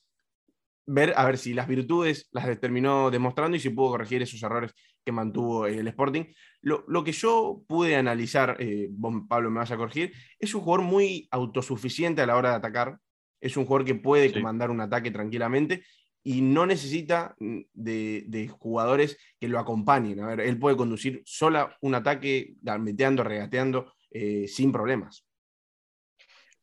ver 0.86 1.14
a 1.16 1.24
ver 1.24 1.38
si 1.38 1.54
las 1.54 1.66
virtudes 1.66 2.28
las 2.32 2.60
terminó 2.60 3.10
demostrando 3.10 3.56
y 3.56 3.60
si 3.60 3.70
pudo 3.70 3.92
corregir 3.92 4.20
esos 4.22 4.42
errores 4.42 4.74
que 5.04 5.12
mantuvo 5.12 5.66
el 5.66 5.88
Sporting. 5.88 6.24
Lo, 6.60 7.04
que 7.04 7.12
yo 7.12 7.62
pude 7.66 7.96
analizar, 7.96 8.56
eh, 8.58 8.90
Pablo 9.28 9.50
me 9.50 9.60
vas 9.60 9.70
a 9.70 9.76
corregir, 9.76 10.12
es 10.38 10.54
un 10.54 10.60
jugador 10.60 10.84
muy 10.84 11.26
autosuficiente 11.30 12.22
a 12.22 12.26
la 12.26 12.36
hora 12.36 12.50
de 12.50 12.56
atacar, 12.56 12.98
es 13.44 13.58
un 13.58 13.66
jugador 13.66 13.86
que 13.86 13.94
puede 13.94 14.32
comandar 14.32 14.70
un 14.70 14.80
ataque 14.80 15.10
tranquilamente 15.10 15.84
y 16.22 16.40
no 16.40 16.64
necesita 16.64 17.36
mm, 17.38 17.60
de, 17.74 18.50
jugadores 18.58 19.18
que 19.38 19.48
lo 19.48 19.58
acompañen. 19.58 20.20
A 20.20 20.28
ver, 20.28 20.40
él 20.40 20.58
puede 20.58 20.78
conducir 20.78 21.22
sola 21.26 21.76
un 21.82 21.94
ataque, 21.94 22.54
meteando, 22.80 23.22
regateando, 23.22 23.92
eh, 24.10 24.48
sin 24.48 24.72
problemas. 24.72 25.26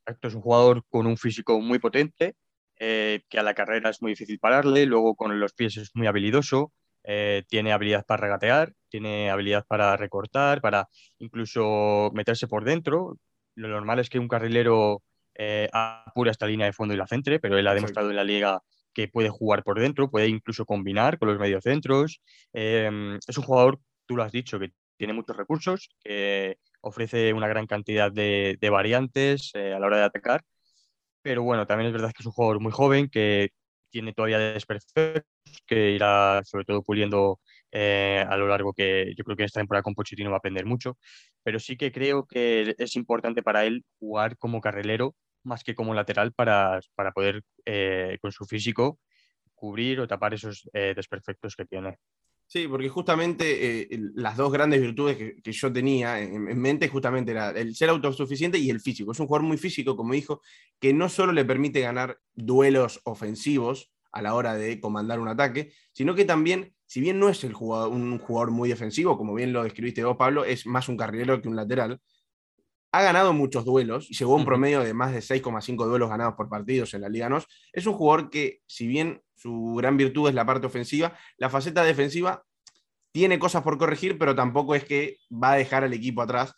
Esto 0.08 0.28
es 0.28 0.34
un 0.34 0.42
jugador 0.42 0.84
con 0.90 1.06
un 1.06 1.18
físico 1.18 1.62
muy 1.62 1.78
potente, 1.78 2.34
eh, 2.80 3.22
que 3.30 3.38
a 3.38 3.44
la 3.44 3.54
carrera 3.54 3.92
es 3.92 4.02
muy 4.02 4.14
difícil 4.14 4.40
pararle, 4.40 4.88
luego 4.88 5.14
con 5.14 5.40
los 5.40 5.54
pies 5.54 5.78
es 5.78 5.92
muy 5.94 6.08
habilidoso, 6.08 6.74
eh, 7.04 7.44
tiene 7.48 7.74
habilidad 7.74 8.08
para 8.08 8.22
regatear, 8.22 8.74
tiene 8.90 9.30
habilidad 9.30 9.68
para 9.68 9.96
recortar, 9.98 10.62
para 10.62 10.90
incluso 11.20 12.10
meterse 12.16 12.48
por 12.48 12.64
dentro. 12.64 13.20
Lo 13.54 13.68
normal 13.68 14.00
es 14.00 14.10
que 14.10 14.18
un 14.18 14.28
carrilero 14.28 15.04
eh, 15.36 15.70
apura 15.72 16.32
esta 16.32 16.48
línea 16.48 16.66
de 16.66 16.74
fondo 16.74 16.94
y 16.94 16.98
la 16.98 17.08
centre, 17.08 17.40
pero 17.40 17.58
él 17.58 17.68
ha 17.68 17.74
demostrado 17.74 18.10
en 18.10 18.16
la 18.16 18.24
liga 18.24 18.62
que 18.94 19.08
puede 19.08 19.30
jugar 19.30 19.64
por 19.64 19.80
dentro, 19.80 20.10
puede 20.10 20.28
incluso 20.28 20.66
combinar 20.66 21.18
con 21.18 21.30
los 21.30 21.40
mediocentros. 21.40 22.22
Em, 22.54 23.16
es 23.26 23.38
un 23.38 23.44
jugador, 23.44 23.80
tú 24.06 24.18
lo 24.18 24.24
has 24.24 24.32
dicho, 24.32 24.60
que 24.60 24.72
tiene 24.98 25.14
muchos 25.14 25.36
recursos, 25.36 25.90
que 26.04 26.58
ofrece 26.82 27.34
una 27.34 27.48
gran 27.48 27.68
cantidad 27.68 28.12
de, 28.12 28.58
de 28.60 28.70
variantes 28.70 29.52
a 29.56 29.80
la 29.80 29.88
hora 29.88 29.98
de 29.98 30.04
atacar 30.04 30.44
pero 31.22 31.44
bueno, 31.44 31.68
también 31.68 31.88
es 31.88 31.94
verdad 31.94 32.12
que 32.12 32.24
es 32.24 32.26
un 32.26 32.32
jugador 32.32 32.60
muy 32.60 32.72
joven 32.72 33.10
que 33.10 33.52
tiene 33.90 34.14
todavía 34.14 34.40
desperfectos 34.40 35.24
que 35.68 35.92
irá 35.92 36.42
sobre 36.46 36.66
todo 36.66 36.82
puliendo 36.82 37.40
eh, 37.72 38.26
a 38.28 38.38
lo 38.38 38.48
largo 38.48 38.74
que 38.74 39.14
yo 39.18 39.24
creo 39.24 39.38
que 39.38 39.44
esta 39.44 39.60
temporada 39.60 39.84
con 39.84 39.96
Pochettino 39.96 40.30
va 40.30 40.38
a 40.38 40.40
aprender 40.40 40.66
mucho, 40.66 40.98
pero 41.44 41.60
sí 41.60 41.78
que 41.78 41.92
creo 41.92 42.26
que 42.26 42.76
es 42.78 42.96
importante 42.96 43.44
para 43.44 43.66
él 43.66 43.84
jugar 44.00 44.38
como 44.38 44.62
carrilero 44.62 45.16
más 45.44 45.64
que 45.64 45.76
como 45.76 45.94
lateral 45.94 46.34
para, 46.34 46.80
para 46.96 47.12
poder 47.12 47.42
eh, 47.66 48.18
con 48.22 48.32
su 48.32 48.46
físico 48.46 49.00
cubrir 49.56 50.00
o 50.00 50.08
tapar 50.08 50.34
esos 50.34 50.70
eh, 50.74 50.94
desperfectos 50.96 51.56
que 51.56 51.66
tiene. 51.66 51.98
Sí, 52.48 52.68
porque 52.68 52.90
justamente 52.90 53.88
las 54.14 54.36
dos 54.36 54.52
grandes 54.52 54.82
virtudes 54.82 55.16
que, 55.16 55.52
yo 55.54 55.72
tenía 55.72 56.20
en, 56.20 56.60
mente 56.60 56.90
justamente 56.90 57.32
era 57.32 57.52
el 57.52 57.74
ser 57.76 57.90
autosuficiente 57.90 58.58
y 58.58 58.70
el 58.70 58.82
físico. 58.82 59.14
Es 59.14 59.20
un 59.22 59.28
jugador 59.28 59.48
muy 59.48 59.58
físico, 59.58 59.96
como 59.96 60.14
dijo, 60.14 60.42
que 60.78 60.94
no 60.94 61.08
solo 61.08 61.32
le 61.32 61.46
permite 61.46 61.80
ganar 61.80 62.20
duelos 62.34 63.00
ofensivos 63.06 63.94
a 64.12 64.22
la 64.22 64.34
hora 64.34 64.56
de 64.56 64.82
comandar 64.82 65.22
un 65.22 65.30
ataque, 65.30 65.72
sino 65.94 66.14
que 66.14 66.26
también, 66.26 66.76
si 66.92 67.00
bien 67.00 67.20
no 67.20 67.30
es 67.30 67.42
el 67.46 67.54
jugador, 67.54 67.94
un 67.94 68.20
jugador 68.20 68.52
muy 68.52 68.68
defensivo, 68.68 69.18
como 69.18 69.34
bien 69.34 69.54
lo 69.54 69.64
describiste 69.64 70.04
vos, 70.04 70.18
Pablo, 70.18 70.44
es 70.44 70.66
más 70.66 70.90
un 70.90 70.98
carrilero 70.98 71.42
que 71.42 71.48
un 71.48 71.56
lateral, 71.56 72.02
ha 72.92 73.02
ganado 73.02 73.32
muchos 73.32 73.64
duelos 73.64 74.12
y 74.12 74.14
llegó 74.14 74.34
a 74.34 74.36
un 74.36 74.44
promedio 74.44 74.82
de 74.82 74.94
más 74.94 75.14
de 75.14 75.20
6,5 75.20 75.86
duelos 75.86 76.10
ganados 76.10 76.34
por 76.34 76.50
partidos 76.50 76.94
en 76.94 77.00
la 77.00 77.08
Liga 77.08 77.30
NOS. 77.30 77.48
Es 77.72 77.86
un 77.88 77.94
jugador 77.94 78.30
que, 78.30 78.60
si 78.66 78.88
bien 78.88 79.22
su 79.36 79.76
gran 79.78 79.96
virtud 79.96 80.28
es 80.28 80.36
la 80.36 80.46
parte 80.46 80.68
ofensiva, 80.68 81.18
la 81.38 81.50
faceta 81.50 81.82
defensiva 81.86 82.44
tiene 83.14 83.40
cosas 83.40 83.64
por 83.64 83.78
corregir, 83.78 84.18
pero 84.18 84.36
tampoco 84.36 84.76
es 84.76 84.84
que 84.84 85.16
va 85.32 85.54
a 85.54 85.56
dejar 85.56 85.86
al 85.86 85.94
equipo 85.94 86.22
atrás. 86.22 86.54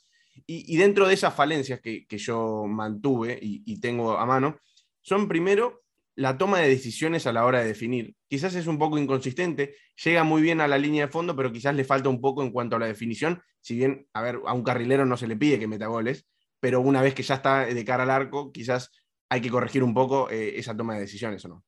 Y, 0.48 0.78
dentro 0.78 1.08
de 1.08 1.14
esas 1.14 1.36
falencias 1.36 1.80
que, 1.80 2.08
yo 2.10 2.66
mantuve 2.66 3.38
y, 3.40 3.80
tengo 3.80 4.18
a 4.18 4.26
mano, 4.26 4.58
son 5.04 5.28
primero 5.28 5.83
la 6.16 6.38
toma 6.38 6.60
de 6.60 6.70
decisiones 6.70 7.26
a 7.28 7.34
la 7.34 7.46
hora 7.46 7.60
de 7.60 7.68
definir. 7.68 8.16
Quizás 8.28 8.56
es 8.56 8.68
un 8.68 8.78
poco 8.78 8.98
inconsistente, 8.98 9.76
llega 10.04 10.24
muy 10.24 10.42
bien 10.42 10.62
a 10.62 10.68
la 10.68 10.78
línea 10.78 11.06
de 11.06 11.12
fondo, 11.12 11.36
pero 11.36 11.52
quizás 11.52 11.76
le 11.76 11.84
falta 11.84 12.10
un 12.10 12.22
poco 12.22 12.44
en 12.44 12.52
cuanto 12.52 12.76
a 12.76 12.80
la 12.80 12.88
definición. 12.88 13.42
Si 13.62 13.76
bien, 13.76 14.08
a 14.14 14.22
ver, 14.22 14.40
a 14.46 14.54
un 14.54 14.64
carrilero 14.64 15.06
no 15.06 15.18
se 15.18 15.28
le 15.28 15.38
pide 15.38 15.60
que 15.60 15.68
meta 15.68 15.88
goles, 15.88 16.28
pero 16.60 16.82
una 16.82 17.02
vez 17.02 17.14
que 17.14 17.24
ya 17.24 17.36
está 17.36 17.66
de 17.66 17.86
cara 17.86 18.04
al 18.04 18.12
arco, 18.12 18.52
quizás 18.52 18.92
hay 19.30 19.42
que 19.42 19.50
corregir 19.50 19.84
un 19.84 19.94
poco 19.94 20.30
eh, 20.30 20.60
esa 20.60 20.76
toma 20.76 20.96
de 20.96 21.02
decisiones, 21.02 21.44
¿o 21.46 21.50
no? 21.50 21.64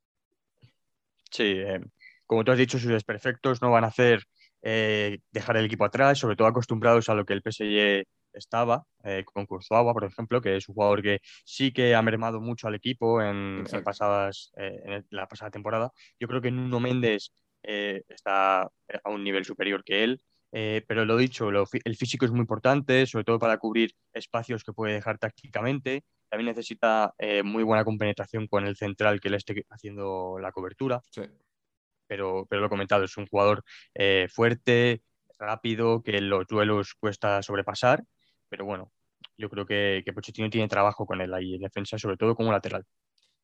Sí, 1.31 1.43
eh, 1.43 1.81
como 2.25 2.43
tú 2.43 2.51
has 2.51 2.57
dicho, 2.57 2.79
sus 2.79 2.91
desperfectos 2.91 3.61
no 3.61 3.71
van 3.71 3.83
a 3.83 3.87
hacer 3.87 4.23
eh, 4.61 5.19
dejar 5.31 5.57
el 5.57 5.65
equipo 5.65 5.85
atrás, 5.85 6.19
sobre 6.19 6.35
todo 6.35 6.47
acostumbrados 6.47 7.09
a 7.09 7.15
lo 7.15 7.25
que 7.25 7.33
el 7.33 7.41
PSG 7.41 8.05
estaba, 8.35 8.83
eh, 9.03 9.23
con 9.25 9.45
Kurzawa, 9.45 9.93
por 9.93 10.03
ejemplo, 10.03 10.41
que 10.41 10.55
es 10.55 10.67
un 10.69 10.75
jugador 10.75 11.01
que 11.01 11.19
sí 11.43 11.71
que 11.71 11.95
ha 11.95 12.01
mermado 12.01 12.41
mucho 12.41 12.67
al 12.67 12.75
equipo 12.75 13.21
en, 13.21 13.63
pasadas, 13.83 14.51
eh, 14.57 14.81
en 14.85 15.05
la 15.09 15.27
pasada 15.27 15.51
temporada. 15.51 15.91
Yo 16.19 16.27
creo 16.27 16.41
que 16.41 16.51
Nuno 16.51 16.79
Méndez 16.79 17.31
está 17.63 18.61
a 18.61 19.09
un 19.09 19.23
nivel 19.23 19.43
superior 19.43 19.83
que 19.83 20.03
él. 20.03 20.21
pero 20.87 21.03
lo 21.03 21.17
dicho, 21.17 21.49
el 21.49 21.95
físico 21.95 22.25
es 22.25 22.31
muy 22.31 22.41
importante, 22.41 23.07
sobre 23.07 23.25
todo 23.25 23.39
para 23.39 23.57
cubrir 23.57 23.91
espacios 24.13 24.63
que 24.63 24.71
puede 24.71 24.93
dejar 24.93 25.17
tácticamente. 25.17 26.03
También 26.29 26.47
necesita 26.47 27.13
muy 27.43 27.63
buena 27.63 27.83
compenetración 27.83 28.47
con 28.47 28.67
el 28.67 28.75
central 28.75 29.19
que 29.19 29.31
le 29.31 29.37
esté 29.37 29.65
haciendo 29.69 30.37
la 30.39 30.51
cobertura. 30.51 31.01
Sí 31.09 31.23
pero, 32.07 32.45
pero 32.49 32.61
lo 32.61 32.67
he 32.67 32.69
comentado, 32.69 33.03
es 33.03 33.17
un 33.17 33.27
jugador 33.27 33.63
eh, 33.93 34.27
fuerte, 34.29 35.01
rápido, 35.37 36.01
que 36.01 36.21
los 36.21 36.47
duelos 36.47 36.95
cuesta 36.95 37.41
sobrepasar, 37.41 38.03
pero 38.55 38.65
bueno, 38.65 38.89
yo 39.37 39.49
creo 39.49 39.65
que, 39.65 40.01
que 40.05 40.13
Pochettino 40.13 40.49
tiene 40.49 40.69
trabajo 40.69 41.05
con 41.05 41.19
él 41.19 41.33
ahí 41.33 41.55
en 41.55 41.61
defensa, 41.61 41.97
sobre 41.97 42.15
todo 42.15 42.35
como 42.35 42.53
lateral. 42.53 42.85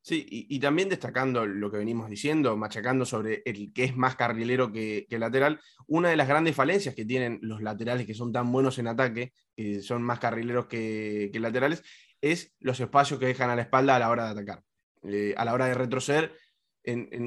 Sí, 0.03 0.25
y, 0.29 0.59
también 0.59 0.89
destacando 0.89 1.45
lo 1.45 1.69
que 1.69 1.77
venimos 1.77 2.09
diciendo, 2.09 2.57
machacando 2.57 3.05
sobre 3.05 3.43
el 3.45 3.71
que 3.71 3.83
es 3.83 3.95
más 3.95 4.15
carrilero 4.15 4.71
que, 4.71 5.05
lateral, 5.11 5.59
una 5.85 6.09
de 6.09 6.15
las 6.15 6.27
grandes 6.27 6.55
falencias 6.55 6.95
que 6.95 7.05
tienen 7.05 7.39
los 7.43 7.61
laterales 7.61 8.07
que 8.07 8.15
son 8.15 8.31
tan 8.31 8.51
buenos 8.51 8.79
en 8.79 8.87
ataque, 8.87 9.33
que 9.55 9.81
son 9.81 10.01
más 10.01 10.17
carrileros 10.17 10.65
que, 10.65 11.29
laterales, 11.35 11.83
es 12.19 12.55
los 12.59 12.79
espacios 12.79 13.19
que 13.19 13.27
dejan 13.27 13.51
a 13.51 13.55
la 13.55 13.63
espalda 13.63 13.97
a 13.97 13.99
la 13.99 14.09
hora 14.09 14.25
de 14.25 14.31
atacar. 14.31 14.63
Eh, 15.03 15.35
a 15.37 15.45
la 15.45 15.53
hora 15.53 15.65
de 15.65 15.73
retroceder 15.73 16.35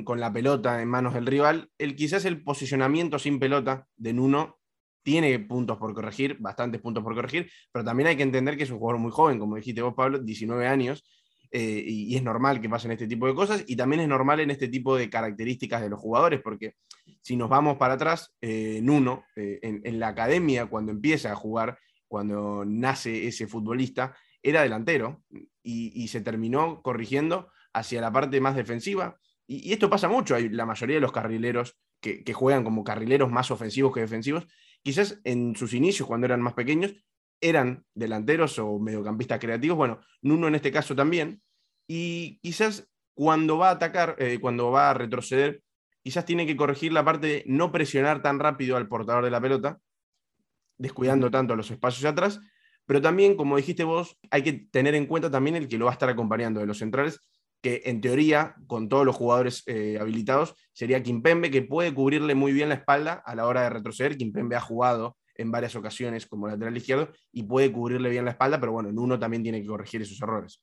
con 0.05 0.19
la 0.19 0.33
pelota 0.33 0.81
en 0.83 0.89
manos 0.89 1.15
del 1.15 1.27
rival, 1.27 1.71
el, 1.79 1.95
quizás 1.95 2.25
el 2.25 2.43
posicionamiento 2.43 3.21
sin 3.21 3.39
pelota 3.39 3.87
de 3.97 4.15
Nuno 4.15 4.59
tiene 5.05 5.39
puntos 5.39 5.79
por 5.79 5.95
corregir, 5.95 6.39
bastantes 6.41 6.81
puntos 6.81 7.05
por 7.05 7.15
corregir, 7.15 7.49
pero 7.71 7.85
también 7.85 8.09
hay 8.09 8.17
que 8.17 8.23
entender 8.25 8.57
que 8.57 8.65
es 8.65 8.71
un 8.71 8.79
jugador 8.79 9.01
muy 9.01 9.13
joven, 9.13 9.39
como 9.39 9.55
dijiste 9.55 9.83
vos, 9.83 9.95
Pablo, 9.95 10.19
19 10.19 10.67
años, 10.67 11.05
eh, 11.53 11.85
y, 11.87 12.17
es 12.17 12.23
normal 12.23 12.61
que 12.61 12.69
pasen 12.69 12.91
este 12.91 13.07
tipo 13.07 13.29
de 13.29 13.35
cosas, 13.35 13.63
y 13.69 13.77
también 13.77 14.01
es 14.01 14.09
normal 14.09 14.41
en 14.41 14.51
este 14.51 14.67
tipo 14.67 14.97
de 14.97 15.09
características 15.09 15.83
de 15.83 15.89
los 15.89 16.01
jugadores, 16.01 16.41
porque 16.43 16.75
si 17.21 17.37
nos 17.37 17.49
vamos 17.49 17.77
para 17.77 17.95
atrás, 17.95 18.35
eh, 18.41 18.81
Nuno, 18.83 19.25
eh, 19.37 19.61
en, 19.63 20.01
la 20.01 20.09
academia, 20.09 20.67
cuando 20.67 20.91
empieza 20.91 21.31
a 21.31 21.37
jugar, 21.37 21.79
cuando 22.09 22.65
nace 22.67 23.29
ese 23.29 23.47
futbolista, 23.47 24.17
era 24.43 24.63
delantero 24.63 25.23
y, 25.63 26.09
se 26.09 26.21
terminó 26.23 26.83
corrigiendo 26.83 27.51
hacia 27.73 28.01
la 28.01 28.13
parte 28.13 28.41
más 28.41 28.57
defensiva. 28.57 29.19
Y, 29.47 29.73
esto 29.73 29.89
pasa 29.89 30.09
mucho, 30.09 30.37
la 30.39 30.67
mayoría 30.67 30.97
de 30.97 31.01
los 31.01 31.13
carrileros 31.13 31.79
que, 32.01 32.25
que 32.25 32.33
juegan 32.33 32.65
como 32.65 32.83
carrileros 32.83 33.31
más 33.31 33.51
ofensivos 33.51 33.95
que 33.95 34.01
defensivos, 34.01 34.47
quizás 34.85 35.21
en 35.25 35.57
sus 35.57 35.73
inicios, 35.73 36.07
cuando 36.07 36.27
eran 36.27 36.43
más 36.43 36.55
pequeños, 36.55 36.95
eran 37.41 37.85
delanteros 37.95 38.59
o 38.59 38.79
mediocampistas 38.79 39.41
creativos. 39.41 39.77
Bueno, 39.77 40.01
Nuno 40.23 40.47
en 40.47 40.55
este 40.55 40.71
caso 40.71 40.95
también. 40.95 41.43
Y 41.89 42.39
quizás 42.41 42.89
cuando 43.15 43.59
va 43.59 43.69
a 43.69 43.73
atacar, 43.73 44.17
eh, 44.19 44.39
cuando 44.41 44.71
va 44.71 44.91
a 44.91 44.95
retroceder, 44.95 45.63
quizás 46.03 46.25
tiene 46.25 46.47
que 46.47 46.57
corregir 46.57 46.93
la 46.93 47.05
parte 47.05 47.27
de 47.27 47.45
no 47.47 47.73
presionar 47.73 48.23
tan 48.23 48.39
rápido 48.39 48.77
al 48.77 48.89
portador 48.89 49.25
de 49.25 49.31
la 49.31 49.41
pelota, 49.41 49.81
descuidando 50.77 51.31
tanto 51.31 51.57
los 51.57 51.71
espacios 51.71 52.05
atrás. 52.05 52.41
Pero 52.87 53.01
también, 53.01 53.37
como 53.37 53.57
dijiste 53.57 53.85
vos, 53.85 54.19
hay 54.31 54.43
que 54.43 54.53
tener 54.71 54.95
en 54.95 55.07
cuenta 55.07 55.31
también 55.31 55.57
el 55.57 55.69
que 55.69 55.79
lo 55.79 55.87
va 55.87 55.93
a 55.93 55.95
estar 55.95 56.11
acompañando 56.11 56.61
de 56.61 56.67
los 56.67 56.79
centrales, 56.79 57.21
que 57.65 57.81
en 57.87 58.03
teoría, 58.03 58.57
con 58.67 58.91
todos 58.91 59.07
los 59.07 59.17
jugadores 59.17 59.63
eh, 59.65 59.97
habilitados, 59.99 60.55
sería 60.75 61.03
Kimpembe, 61.03 61.51
que 61.51 61.63
puede 61.63 61.95
cubrirle 61.95 62.35
muy 62.35 62.53
bien 62.53 62.69
la 62.69 62.75
espalda 62.75 63.23
a 63.25 63.35
la 63.35 63.47
hora 63.47 63.63
de 63.63 63.71
retroceder. 63.71 64.19
Kimpembe 64.19 64.55
ha 64.55 64.61
jugado 64.61 65.17
en 65.35 65.51
varias 65.51 65.75
ocasiones 65.75 66.27
como 66.27 66.47
lateral 66.47 66.77
izquierdo 66.77 67.09
y 67.33 67.45
puede 67.45 67.73
cubrirle 67.73 68.11
bien 68.11 68.27
la 68.27 68.33
espalda, 68.33 68.61
pero 68.61 68.73
bueno, 68.73 68.91
en 68.91 68.99
uno 68.99 69.19
también 69.19 69.43
tiene 69.43 69.63
que 69.63 69.67
corregir 69.67 70.03
esos 70.03 70.21
errores. 70.21 70.61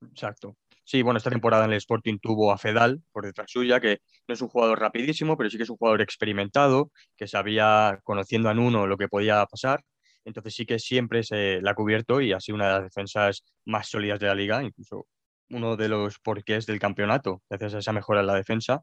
Exacto. 0.00 0.56
Sí, 0.84 1.02
bueno, 1.02 1.18
esta 1.18 1.30
temporada 1.30 1.64
en 1.64 1.72
el 1.72 1.78
Sporting 1.78 2.18
tuvo 2.22 2.52
a 2.52 2.58
Fedal 2.58 3.02
por 3.10 3.26
detrás 3.26 3.50
suya, 3.50 3.80
que 3.80 3.98
no 4.28 4.34
es 4.34 4.40
un 4.40 4.48
jugador 4.48 4.78
rapidísimo, 4.78 5.36
pero 5.36 5.50
sí 5.50 5.56
que 5.56 5.64
es 5.64 5.70
un 5.70 5.76
jugador 5.76 6.02
experimentado, 6.02 6.92
que 7.16 7.26
sabía, 7.26 7.98
conociendo 8.04 8.48
a 8.48 8.54
Nuno, 8.54 8.86
lo 8.86 8.96
que 8.96 9.08
podía 9.08 9.44
pasar. 9.46 9.82
Entonces 10.24 10.54
sí 10.54 10.66
que 10.66 10.78
siempre 10.78 11.24
se 11.24 11.60
la 11.62 11.72
ha 11.72 11.74
cubierto 11.74 12.20
y 12.20 12.32
ha 12.32 12.38
sido 12.38 12.54
una 12.54 12.68
de 12.68 12.72
las 12.74 12.82
defensas 12.84 13.42
más 13.64 13.88
sólidas 13.88 14.20
de 14.20 14.28
la 14.28 14.36
liga, 14.36 14.62
incluso 14.62 15.08
uno 15.50 15.76
de 15.76 15.88
los 15.88 16.18
porqués 16.18 16.66
del 16.66 16.78
campeonato, 16.78 17.42
gracias 17.48 17.74
a 17.74 17.78
esa 17.78 17.92
mejora 17.92 18.20
en 18.20 18.26
la 18.26 18.34
defensa. 18.34 18.82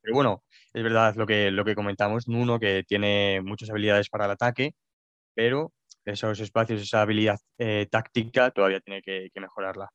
Pero 0.00 0.14
bueno, 0.14 0.44
es 0.72 0.82
verdad 0.82 1.14
lo 1.16 1.26
que, 1.26 1.50
lo 1.50 1.64
que 1.64 1.74
comentamos, 1.74 2.28
Nuno, 2.28 2.58
que 2.58 2.84
tiene 2.86 3.40
muchas 3.42 3.70
habilidades 3.70 4.08
para 4.08 4.26
el 4.26 4.32
ataque, 4.32 4.74
pero 5.34 5.72
esos 6.04 6.40
espacios, 6.40 6.82
esa 6.82 7.02
habilidad 7.02 7.38
eh, 7.58 7.86
táctica 7.90 8.50
todavía 8.50 8.80
tiene 8.80 9.02
que 9.02 9.30
mejorarla. 9.40 9.90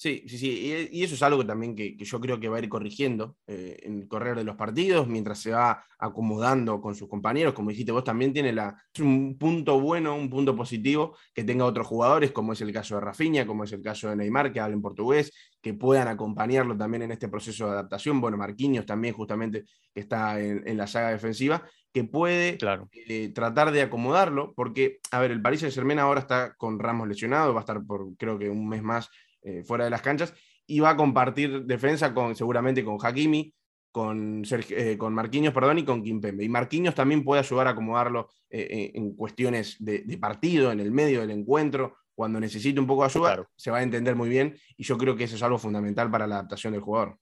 Sí, 0.00 0.24
sí, 0.28 0.38
sí. 0.38 0.88
Y, 0.92 1.04
eso 1.04 1.14
es 1.14 1.22
algo 1.22 1.44
también 1.44 1.76
que, 1.76 1.94
yo 1.94 2.20
creo 2.20 2.40
que 2.40 2.48
va 2.48 2.56
a 2.56 2.60
ir 2.60 2.70
corrigiendo 2.70 3.36
eh, 3.46 3.80
en 3.82 3.98
el 3.98 4.08
correr 4.08 4.34
de 4.34 4.44
los 4.44 4.56
partidos, 4.56 5.06
mientras 5.06 5.40
se 5.40 5.50
va 5.50 5.84
acomodando 5.98 6.80
con 6.80 6.94
sus 6.94 7.06
compañeros. 7.06 7.52
Como 7.52 7.68
dijiste 7.68 7.92
vos, 7.92 8.02
también 8.02 8.32
tiene 8.32 8.50
la, 8.54 8.82
un 8.98 9.36
punto 9.36 9.78
bueno, 9.78 10.16
un 10.16 10.30
punto 10.30 10.56
positivo 10.56 11.18
que 11.34 11.44
tenga 11.44 11.66
otros 11.66 11.86
jugadores, 11.86 12.32
como 12.32 12.54
es 12.54 12.62
el 12.62 12.72
caso 12.72 12.94
de 12.94 13.02
Rafinha, 13.02 13.46
como 13.46 13.64
es 13.64 13.72
el 13.72 13.82
caso 13.82 14.08
de 14.08 14.16
Neymar, 14.16 14.54
que 14.54 14.60
hablen 14.60 14.80
portugués, 14.80 15.34
que 15.60 15.74
puedan 15.74 16.08
acompañarlo 16.08 16.78
también 16.78 17.02
en 17.02 17.12
este 17.12 17.28
proceso 17.28 17.66
de 17.66 17.72
adaptación. 17.72 18.22
Bueno, 18.22 18.38
Marquinhos 18.38 18.86
también, 18.86 19.12
justamente, 19.12 19.64
que 19.92 20.00
está 20.00 20.40
en, 20.40 20.78
la 20.78 20.86
saga 20.86 21.10
defensiva, 21.10 21.68
que 21.92 22.04
puede 22.04 22.56
claro. 22.56 22.88
Eh, 23.06 23.32
tratar 23.34 23.70
de 23.70 23.82
acomodarlo, 23.82 24.54
porque, 24.54 25.00
a 25.10 25.20
ver, 25.20 25.30
el 25.30 25.42
Paris 25.42 25.60
Saint-Germain 25.60 25.98
ahora 25.98 26.20
está 26.20 26.54
con 26.54 26.78
Ramos 26.78 27.06
lesionado, 27.06 27.52
va 27.52 27.60
a 27.60 27.64
estar 27.64 27.84
por 27.84 28.16
creo 28.16 28.38
que 28.38 28.48
un 28.48 28.66
mes 28.66 28.82
más 28.82 29.10
eh, 29.42 29.62
fuera 29.62 29.84
de 29.84 29.90
las 29.90 30.02
canchas, 30.02 30.34
y 30.66 30.80
va 30.80 30.90
a 30.90 30.96
compartir 30.96 31.64
defensa 31.64 32.14
con, 32.14 32.36
seguramente 32.36 32.84
con 32.84 32.98
Hakimi, 33.02 33.52
con, 33.90 34.42
eh, 34.50 34.96
con 34.96 35.14
Marquinhos 35.14 35.52
perdón, 35.52 35.78
y 35.78 35.84
con 35.84 36.02
Kimpembe. 36.02 36.44
Y 36.44 36.48
Marquinhos 36.48 36.94
también 36.94 37.24
puede 37.24 37.40
ayudar 37.40 37.66
a 37.66 37.70
acomodarlo 37.70 38.28
eh, 38.48 38.92
en 38.94 39.14
cuestiones 39.16 39.76
de, 39.80 40.18
partido, 40.18 40.70
en 40.70 40.80
el 40.80 40.92
medio 40.92 41.20
del 41.20 41.30
encuentro, 41.30 41.96
cuando 42.14 42.38
necesite 42.38 42.78
un 42.78 42.86
poco 42.86 43.02
de 43.02 43.08
ayuda, 43.08 43.48
se 43.56 43.70
va 43.70 43.78
a 43.78 43.82
entender 43.82 44.14
muy 44.14 44.28
bien, 44.28 44.56
y 44.76 44.84
yo 44.84 44.98
creo 44.98 45.16
que 45.16 45.24
eso 45.24 45.36
es 45.36 45.42
algo 45.42 45.58
fundamental 45.58 46.10
para 46.10 46.26
la 46.26 46.36
adaptación 46.36 46.72
del 46.72 46.82
jugador. 46.82 47.18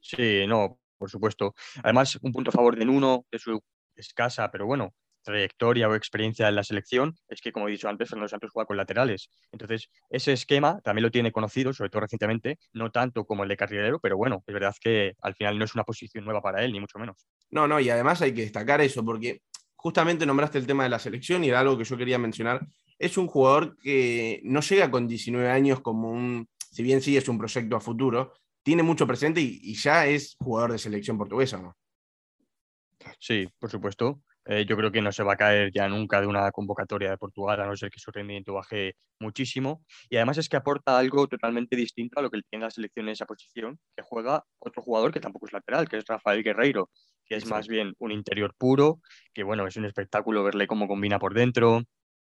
Sí, 0.00 0.46
no, 0.46 0.78
por 0.98 1.10
supuesto. 1.10 1.54
Además, 1.82 2.18
un 2.20 2.32
punto 2.32 2.50
a 2.50 2.52
favor 2.52 2.76
de 2.76 2.84
Nuno, 2.84 3.24
de 3.32 3.38
su 3.38 3.60
escasa, 3.96 4.50
pero 4.50 4.66
bueno, 4.66 4.94
trayectoria 5.24 5.88
o 5.88 5.94
experiencia 5.94 6.48
en 6.48 6.54
la 6.54 6.62
selección 6.62 7.16
es 7.28 7.40
que, 7.40 7.50
como 7.50 7.68
he 7.68 7.72
dicho 7.72 7.88
antes, 7.88 8.08
Fernando 8.08 8.28
Santos 8.28 8.50
juega 8.52 8.66
con 8.66 8.76
laterales. 8.76 9.30
Entonces, 9.50 9.88
ese 10.10 10.32
esquema 10.32 10.80
también 10.82 11.02
lo 11.02 11.10
tiene 11.10 11.32
conocido, 11.32 11.72
sobre 11.72 11.90
todo 11.90 12.02
recientemente, 12.02 12.58
no 12.72 12.90
tanto 12.90 13.24
como 13.24 13.42
el 13.42 13.48
de 13.48 13.56
carrilero, 13.56 13.98
pero 14.00 14.16
bueno, 14.16 14.44
es 14.46 14.54
verdad 14.54 14.74
que 14.80 15.14
al 15.22 15.34
final 15.34 15.58
no 15.58 15.64
es 15.64 15.74
una 15.74 15.84
posición 15.84 16.24
nueva 16.24 16.40
para 16.40 16.64
él, 16.64 16.72
ni 16.72 16.80
mucho 16.80 16.98
menos. 16.98 17.26
No, 17.50 17.66
no, 17.66 17.80
y 17.80 17.90
además 17.90 18.22
hay 18.22 18.32
que 18.32 18.42
destacar 18.42 18.80
eso, 18.80 19.04
porque 19.04 19.40
justamente 19.74 20.26
nombraste 20.26 20.58
el 20.58 20.66
tema 20.66 20.84
de 20.84 20.90
la 20.90 20.98
selección 20.98 21.42
y 21.42 21.48
era 21.48 21.60
algo 21.60 21.76
que 21.76 21.84
yo 21.84 21.96
quería 21.96 22.18
mencionar. 22.18 22.66
Es 22.98 23.18
un 23.18 23.26
jugador 23.26 23.76
que 23.78 24.40
no 24.44 24.60
llega 24.60 24.90
con 24.90 25.08
19 25.08 25.50
años 25.50 25.80
como 25.80 26.10
un, 26.10 26.48
si 26.70 26.82
bien 26.82 27.00
sí 27.02 27.16
es 27.16 27.28
un 27.28 27.38
proyecto 27.38 27.76
a 27.76 27.80
futuro, 27.80 28.32
tiene 28.62 28.82
mucho 28.82 29.06
presente 29.06 29.40
y, 29.40 29.60
y 29.62 29.74
ya 29.74 30.06
es 30.06 30.36
jugador 30.38 30.72
de 30.72 30.78
selección 30.78 31.18
portuguesa, 31.18 31.58
¿no? 31.58 31.76
Sí, 33.18 33.48
por 33.58 33.70
supuesto. 33.70 34.22
Eh, 34.46 34.66
yo 34.66 34.76
creo 34.76 34.92
que 34.92 35.00
no 35.00 35.10
se 35.10 35.22
va 35.22 35.34
a 35.34 35.36
caer 35.36 35.70
ya 35.72 35.88
nunca 35.88 36.20
de 36.20 36.26
una 36.26 36.50
convocatoria 36.52 37.10
de 37.10 37.16
Portugal, 37.16 37.60
a 37.60 37.66
no 37.66 37.76
ser 37.76 37.90
que 37.90 37.98
su 37.98 38.10
rendimiento 38.10 38.52
baje 38.52 38.96
muchísimo. 39.18 39.84
Y 40.10 40.16
además 40.16 40.38
es 40.38 40.48
que 40.48 40.56
aporta 40.56 40.98
algo 40.98 41.26
totalmente 41.28 41.76
distinto 41.76 42.20
a 42.20 42.22
lo 42.22 42.30
que 42.30 42.40
tiene 42.50 42.64
la 42.64 42.70
selección 42.70 43.06
en 43.06 43.12
esa 43.12 43.26
posición, 43.26 43.78
que 43.96 44.02
juega 44.02 44.44
otro 44.58 44.82
jugador 44.82 45.12
que 45.12 45.20
tampoco 45.20 45.46
es 45.46 45.52
lateral, 45.52 45.88
que 45.88 45.96
es 45.96 46.04
Rafael 46.06 46.42
Guerreiro, 46.42 46.90
que 47.24 47.36
es 47.36 47.46
más 47.46 47.68
bien 47.68 47.94
un 47.98 48.12
interior 48.12 48.54
puro, 48.58 49.00
que 49.32 49.42
bueno, 49.42 49.66
es 49.66 49.76
un 49.76 49.86
espectáculo 49.86 50.44
verle 50.44 50.66
cómo 50.66 50.86
combina 50.86 51.18
por 51.18 51.32
dentro, 51.32 51.82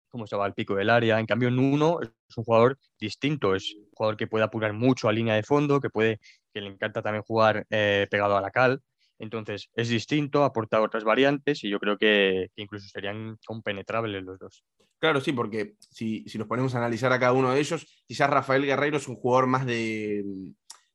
cómo 0.09 0.29
se 0.29 0.37
va 0.37 0.45
al 0.45 0.55
pico 0.55 0.77
del 0.77 0.91
área. 0.91 1.19
En 1.19 1.27
cambio, 1.27 1.51
Nuno 1.51 1.99
es 2.01 2.37
un 2.37 2.45
jugador 2.45 2.79
distinto, 3.01 3.57
es 3.57 3.75
un 3.75 3.89
jugador 3.93 4.17
que 4.17 4.29
puede 4.29 4.45
apurar 4.45 4.73
mucho 4.73 5.09
a 5.09 5.13
línea 5.13 5.35
de 5.35 5.43
fondo, 5.43 5.81
que 5.81 5.91
puede, 5.91 6.21
que 6.53 6.61
le 6.61 6.69
encanta 6.69 7.03
también 7.03 7.25
jugar 7.25 7.67
eh, 7.71 8.07
pegado 8.09 8.37
a 8.37 8.41
la 8.41 8.53
cal. 8.53 8.81
Entonces, 9.25 9.71
es 9.75 9.89
distinto, 9.89 10.45
aporta 10.45 10.81
otras 10.81 11.05
variantes 11.05 11.65
y 11.65 11.71
yo 11.71 11.81
creo 11.81 11.99
que 11.99 12.51
incluso 12.57 12.89
serían 12.89 13.39
compenetrables 13.45 14.23
los 14.23 14.39
dos. 14.39 14.65
Claro, 14.99 15.21
sí, 15.21 15.33
porque 15.33 15.75
si, 15.79 16.25
si 16.29 16.39
nos 16.39 16.47
ponemos 16.47 16.75
a 16.75 16.79
analizar 16.79 17.13
a 17.13 17.19
cada 17.19 17.33
uno 17.33 17.53
de 17.53 17.61
ellos, 17.61 18.05
quizás 18.07 18.31
Rafael 18.31 18.65
Guerreiro 18.65 18.97
es 18.97 19.09
un 19.09 19.17
jugador 19.17 19.47
más 19.47 19.67
de, 19.67 20.25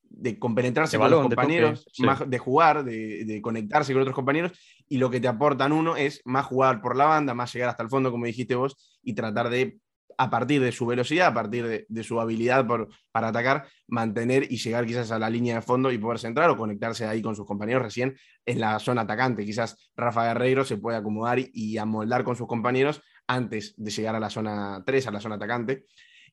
de 0.10 0.40
compenetrarse 0.40 0.98
con 0.98 1.12
los 1.12 1.22
compañeros, 1.22 1.86
más 2.00 2.28
de 2.28 2.38
jugar, 2.40 2.84
de, 2.84 3.26
de, 3.26 3.42
conectarse 3.42 3.94
con 3.94 4.02
otros 4.02 4.16
compañeros, 4.16 4.52
y 4.88 4.98
lo 4.98 5.10
que 5.10 5.20
te 5.20 5.28
aportan 5.28 5.72
uno 5.72 5.96
es 5.96 6.22
más 6.26 6.46
jugar 6.46 6.82
por 6.82 6.96
la 6.96 7.06
banda, 7.06 7.34
más 7.34 7.54
llegar 7.54 7.70
hasta 7.70 7.84
el 7.84 7.90
fondo, 7.90 8.12
como 8.12 8.26
dijiste 8.26 8.56
vos, 8.56 9.00
y 9.04 9.14
tratar 9.14 9.50
de 9.50 9.78
a 10.20 10.30
partir 10.30 10.62
de 10.62 10.74
su 10.74 10.86
velocidad, 10.86 11.28
a 11.28 11.34
partir 11.34 11.86
de, 11.88 12.04
su 12.04 12.20
habilidad 12.20 12.68
para 13.14 13.30
atacar, 13.30 13.70
mantener 13.88 14.52
y 14.52 14.58
llegar 14.58 14.86
quizás 14.86 15.12
a 15.12 15.18
la 15.18 15.30
línea 15.30 15.56
de 15.56 15.62
fondo 15.62 15.94
y 15.94 15.98
poder 15.98 16.20
centrar 16.20 16.50
o 16.50 16.58
conectarse 16.58 17.08
ahí 17.08 17.22
con 17.22 17.38
sus 17.38 17.46
compañeros 17.46 17.84
recién 17.84 18.18
en 18.46 18.60
la 18.60 18.78
zona 18.80 19.04
atacante. 19.04 19.46
Quizás 19.46 19.92
Rafa 19.96 20.26
Guerreiro 20.26 20.66
se 20.66 20.76
puede 20.76 20.98
acomodar 20.98 21.40
y, 21.40 21.78
amoldar 21.78 22.26
con 22.26 22.36
sus 22.36 22.48
compañeros 22.48 23.02
antes 23.28 23.74
de 23.78 23.92
llegar 23.92 24.14
a 24.14 24.20
la 24.20 24.30
zona 24.30 24.84
3, 24.86 25.08
a 25.08 25.12
la 25.12 25.22
zona 25.22 25.36
atacante. 25.36 25.86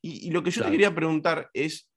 Y, 0.02 0.32
lo 0.32 0.42
que 0.42 0.50
yo 0.50 0.64
te 0.64 0.70
quería 0.72 0.92
preguntar 0.92 1.48
es, 1.54 1.88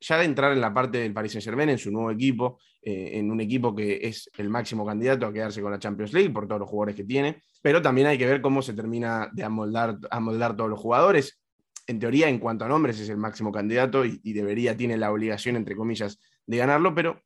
ya 0.00 0.16
de 0.16 0.24
entrar 0.24 0.52
en 0.52 0.62
la 0.62 0.72
parte 0.72 0.96
del 0.96 1.12
Paris 1.12 1.32
Saint 1.32 1.44
Germain, 1.44 1.68
en 1.68 1.78
su 1.78 1.90
nuevo 1.90 2.10
equipo, 2.10 2.58
eh, 2.88 3.18
en 3.18 3.32
un 3.32 3.40
equipo 3.40 3.74
que 3.74 3.98
es 4.00 4.30
el 4.38 4.48
máximo 4.48 4.86
candidato 4.86 5.26
a 5.26 5.32
quedarse 5.32 5.60
con 5.60 5.72
la 5.72 5.78
Champions 5.80 6.12
League 6.12 6.30
por 6.30 6.46
todos 6.46 6.60
los 6.60 6.70
jugadores 6.70 6.94
que 6.94 7.02
tiene, 7.02 7.42
pero 7.60 7.82
también 7.82 8.06
hay 8.06 8.16
que 8.16 8.26
ver 8.26 8.40
cómo 8.40 8.62
se 8.62 8.74
termina 8.74 9.28
de 9.32 9.42
amoldar, 9.42 9.98
amoldar 10.08 10.56
todos 10.56 10.70
los 10.70 10.78
jugadores. 10.78 11.40
En 11.88 11.98
teoría, 11.98 12.28
en 12.28 12.38
cuanto 12.38 12.64
a 12.64 12.68
nombres, 12.68 13.00
es 13.00 13.08
el 13.08 13.16
máximo 13.16 13.50
candidato 13.50 14.04
y, 14.04 14.32
debería, 14.32 14.76
tiene 14.76 14.96
la 14.96 15.10
obligación, 15.10 15.56
entre 15.56 15.74
comillas, 15.74 16.20
de 16.46 16.58
ganarlo, 16.58 16.94
pero 16.94 17.20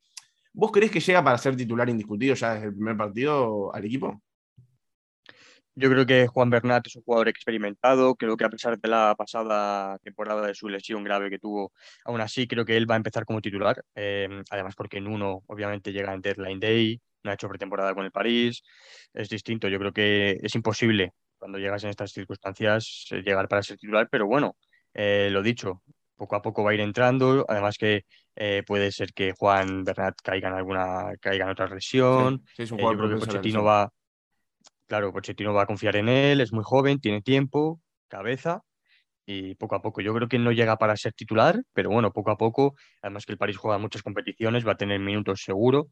¿vos 0.54 0.72
crees 0.72 0.90
que 0.90 1.00
llega 1.00 1.22
para 1.22 1.36
ser 1.36 1.54
titular 1.56 1.90
indiscutido 1.90 2.34
ya 2.34 2.54
desde 2.54 2.68
el 2.68 2.74
primer 2.74 2.96
partido 2.96 3.74
al 3.74 3.84
equipo? 3.84 4.22
Yo 5.80 5.88
creo 5.88 6.04
que 6.04 6.26
Juan 6.26 6.50
Bernat 6.50 6.86
es 6.86 6.96
un 6.96 7.02
jugador 7.02 7.28
experimentado, 7.28 8.14
creo 8.14 8.36
que 8.36 8.44
a 8.44 8.50
pesar 8.50 8.78
de 8.78 8.86
la 8.86 9.14
pasada 9.16 9.96
temporada 10.00 10.46
de 10.46 10.54
su 10.54 10.68
lesión 10.68 11.02
grave 11.02 11.30
que 11.30 11.38
tuvo, 11.38 11.72
aún 12.04 12.20
así 12.20 12.46
creo 12.46 12.66
que 12.66 12.76
él 12.76 12.88
va 12.88 12.96
a 12.96 12.98
empezar 12.98 13.24
como 13.24 13.40
titular, 13.40 13.82
eh, 13.94 14.28
además 14.50 14.74
porque 14.76 14.98
en 14.98 15.06
uno 15.06 15.42
obviamente 15.46 15.90
llega 15.90 16.12
en 16.12 16.20
Deadline 16.20 16.60
Day, 16.60 17.00
no 17.22 17.30
ha 17.30 17.34
hecho 17.34 17.48
pretemporada 17.48 17.94
con 17.94 18.04
el 18.04 18.10
París, 18.10 18.62
es 19.14 19.30
distinto, 19.30 19.68
yo 19.68 19.78
creo 19.78 19.90
que 19.90 20.38
es 20.42 20.54
imposible 20.54 21.14
cuando 21.38 21.56
llegas 21.56 21.82
en 21.84 21.90
estas 21.90 22.12
circunstancias 22.12 23.06
eh, 23.12 23.22
llegar 23.22 23.48
para 23.48 23.62
ser 23.62 23.78
titular, 23.78 24.06
pero 24.10 24.26
bueno, 24.26 24.56
eh, 24.92 25.30
lo 25.32 25.42
dicho, 25.42 25.80
poco 26.14 26.36
a 26.36 26.42
poco 26.42 26.62
va 26.62 26.72
a 26.72 26.74
ir 26.74 26.80
entrando, 26.80 27.46
además 27.48 27.78
que 27.78 28.04
puede 28.66 28.92
ser 28.92 29.12
que 29.14 29.32
Juan 29.32 29.84
Bernat 29.84 30.14
caiga 30.22 30.48
en 30.48 30.54
alguna, 30.54 31.12
caiga 31.20 31.44
en 31.44 31.50
otra 31.50 31.68
lesión, 31.68 32.42
yo 32.58 32.76
creo 32.76 33.08
que 33.08 33.16
Pochettino 33.16 33.64
va 33.64 33.90
Claro, 34.90 35.12
Pochettino 35.12 35.54
va 35.54 35.62
a 35.62 35.66
confiar 35.66 35.94
en 35.94 36.08
él, 36.08 36.40
es 36.40 36.52
muy 36.52 36.64
joven, 36.64 36.98
tiene 36.98 37.22
tiempo, 37.22 37.80
cabeza 38.08 38.64
y 39.24 39.54
poco 39.54 39.76
a 39.76 39.82
poco. 39.82 40.00
Yo 40.00 40.12
creo 40.12 40.28
que 40.28 40.40
no 40.40 40.50
llega 40.50 40.78
para 40.78 40.96
ser 40.96 41.12
titular, 41.12 41.62
pero 41.72 41.90
bueno, 41.90 42.12
poco 42.12 42.32
a 42.32 42.36
poco, 42.36 42.74
además 43.00 43.24
que 43.24 43.30
el 43.30 43.38
París 43.38 43.56
juega 43.56 43.78
muchas 43.78 44.02
competiciones, 44.02 44.66
va 44.66 44.72
a 44.72 44.76
tener 44.76 44.98
minutos 44.98 45.42
seguro. 45.44 45.90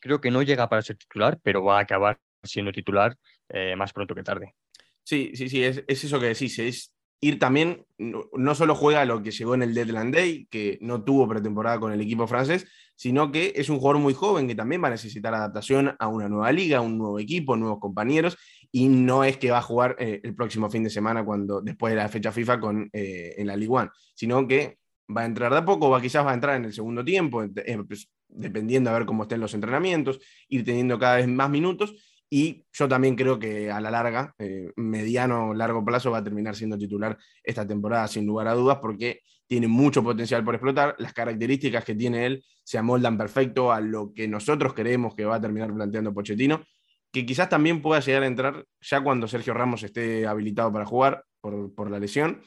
Creo 0.00 0.20
que 0.20 0.30
no 0.30 0.42
llega 0.42 0.68
para 0.68 0.82
ser 0.82 0.96
titular, 0.96 1.40
pero 1.42 1.64
va 1.64 1.78
a 1.78 1.82
acabar 1.82 2.20
siendo 2.44 2.70
titular 2.70 3.16
eh, 3.48 3.74
más 3.74 3.92
pronto 3.92 4.14
que 4.14 4.22
tarde. 4.22 4.54
Sí, 5.02 5.32
sí, 5.34 5.48
sí, 5.48 5.64
es, 5.64 5.82
es, 5.88 6.04
eso 6.04 6.20
que 6.20 6.26
decís, 6.26 6.60
es 6.60 6.92
ir 7.20 7.38
también, 7.38 7.84
no, 7.98 8.54
solo 8.54 8.74
juega 8.74 9.04
lo 9.04 9.22
que 9.22 9.30
llegó 9.30 9.54
en 9.54 9.62
el 9.62 9.74
Deadland 9.74 10.14
Day, 10.14 10.46
que 10.50 10.78
no 10.80 11.02
tuvo 11.02 11.28
pretemporada 11.28 11.80
con 11.80 11.92
el 11.92 12.00
equipo 12.00 12.26
francés, 12.26 12.66
sino 12.94 13.30
que 13.32 13.52
es 13.56 13.68
un 13.68 13.78
jugador 13.78 14.00
muy 14.00 14.14
joven 14.14 14.46
que 14.46 14.54
también 14.54 14.82
va 14.82 14.88
a 14.88 14.92
necesitar 14.92 15.34
adaptación 15.34 15.94
a 15.98 16.08
una 16.08 16.28
nueva 16.28 16.52
liga, 16.52 16.80
un 16.80 16.98
nuevo 16.98 17.18
equipo, 17.18 17.56
nuevos 17.56 17.78
compañeros, 17.80 18.36
y 18.70 18.88
no 18.88 19.24
es 19.24 19.36
que 19.38 19.50
va 19.50 19.58
a 19.58 19.62
jugar 19.62 19.96
eh, 19.98 20.20
el 20.22 20.34
próximo 20.34 20.70
fin 20.70 20.84
de 20.84 20.90
semana 20.90 21.24
cuando, 21.24 21.60
después 21.60 21.92
de 21.92 21.96
la 21.96 22.08
fecha 22.08 22.32
FIFA 22.32 22.60
con, 22.60 22.90
eh, 22.92 23.34
en 23.36 23.46
la 23.46 23.56
Ligue 23.56 23.72
1, 23.72 23.90
sino 24.14 24.46
que 24.46 24.78
va 25.16 25.22
a 25.22 25.26
entrar 25.26 25.52
de 25.52 25.58
a 25.58 25.64
poco, 25.64 25.90
va, 25.90 26.00
quizás 26.00 26.24
va 26.24 26.32
a 26.32 26.34
entrar 26.34 26.56
en 26.56 26.66
el 26.66 26.72
segundo 26.72 27.04
tiempo, 27.04 27.42
eh, 27.42 27.78
pues, 27.86 28.10
dependiendo 28.28 28.90
a 28.90 28.92
ver 28.92 29.06
cómo 29.06 29.22
estén 29.22 29.40
los 29.40 29.54
entrenamientos, 29.54 30.20
ir 30.48 30.64
teniendo 30.64 30.98
cada 30.98 31.16
vez 31.16 31.28
más 31.28 31.48
minutos, 31.48 31.94
y 32.30 32.64
yo 32.72 32.88
también 32.88 33.16
creo 33.16 33.38
que 33.38 33.70
a 33.70 33.80
la 33.80 33.90
larga, 33.90 34.34
eh, 34.38 34.70
mediano 34.76 35.50
o 35.50 35.54
largo 35.54 35.84
plazo, 35.84 36.10
va 36.10 36.18
a 36.18 36.24
terminar 36.24 36.54
siendo 36.54 36.76
titular 36.76 37.16
esta 37.42 37.66
temporada, 37.66 38.06
sin 38.06 38.26
lugar 38.26 38.48
a 38.48 38.54
dudas, 38.54 38.78
porque 38.82 39.20
tiene 39.46 39.66
mucho 39.66 40.02
potencial 40.02 40.44
por 40.44 40.54
explotar. 40.54 40.94
Las 40.98 41.14
características 41.14 41.84
que 41.84 41.94
tiene 41.94 42.26
él 42.26 42.44
se 42.62 42.76
amoldan 42.76 43.16
perfecto 43.16 43.72
a 43.72 43.80
lo 43.80 44.12
que 44.12 44.28
nosotros 44.28 44.74
creemos 44.74 45.14
que 45.14 45.24
va 45.24 45.36
a 45.36 45.40
terminar 45.40 45.72
planteando 45.72 46.12
Pochettino, 46.12 46.64
que 47.10 47.24
quizás 47.24 47.48
también 47.48 47.80
pueda 47.80 48.00
llegar 48.00 48.22
a 48.22 48.26
entrar 48.26 48.64
ya 48.80 49.00
cuando 49.00 49.26
Sergio 49.26 49.54
Ramos 49.54 49.82
esté 49.82 50.26
habilitado 50.26 50.70
para 50.70 50.84
jugar 50.84 51.24
por, 51.40 51.90
la 51.90 51.98
lesión 51.98 52.42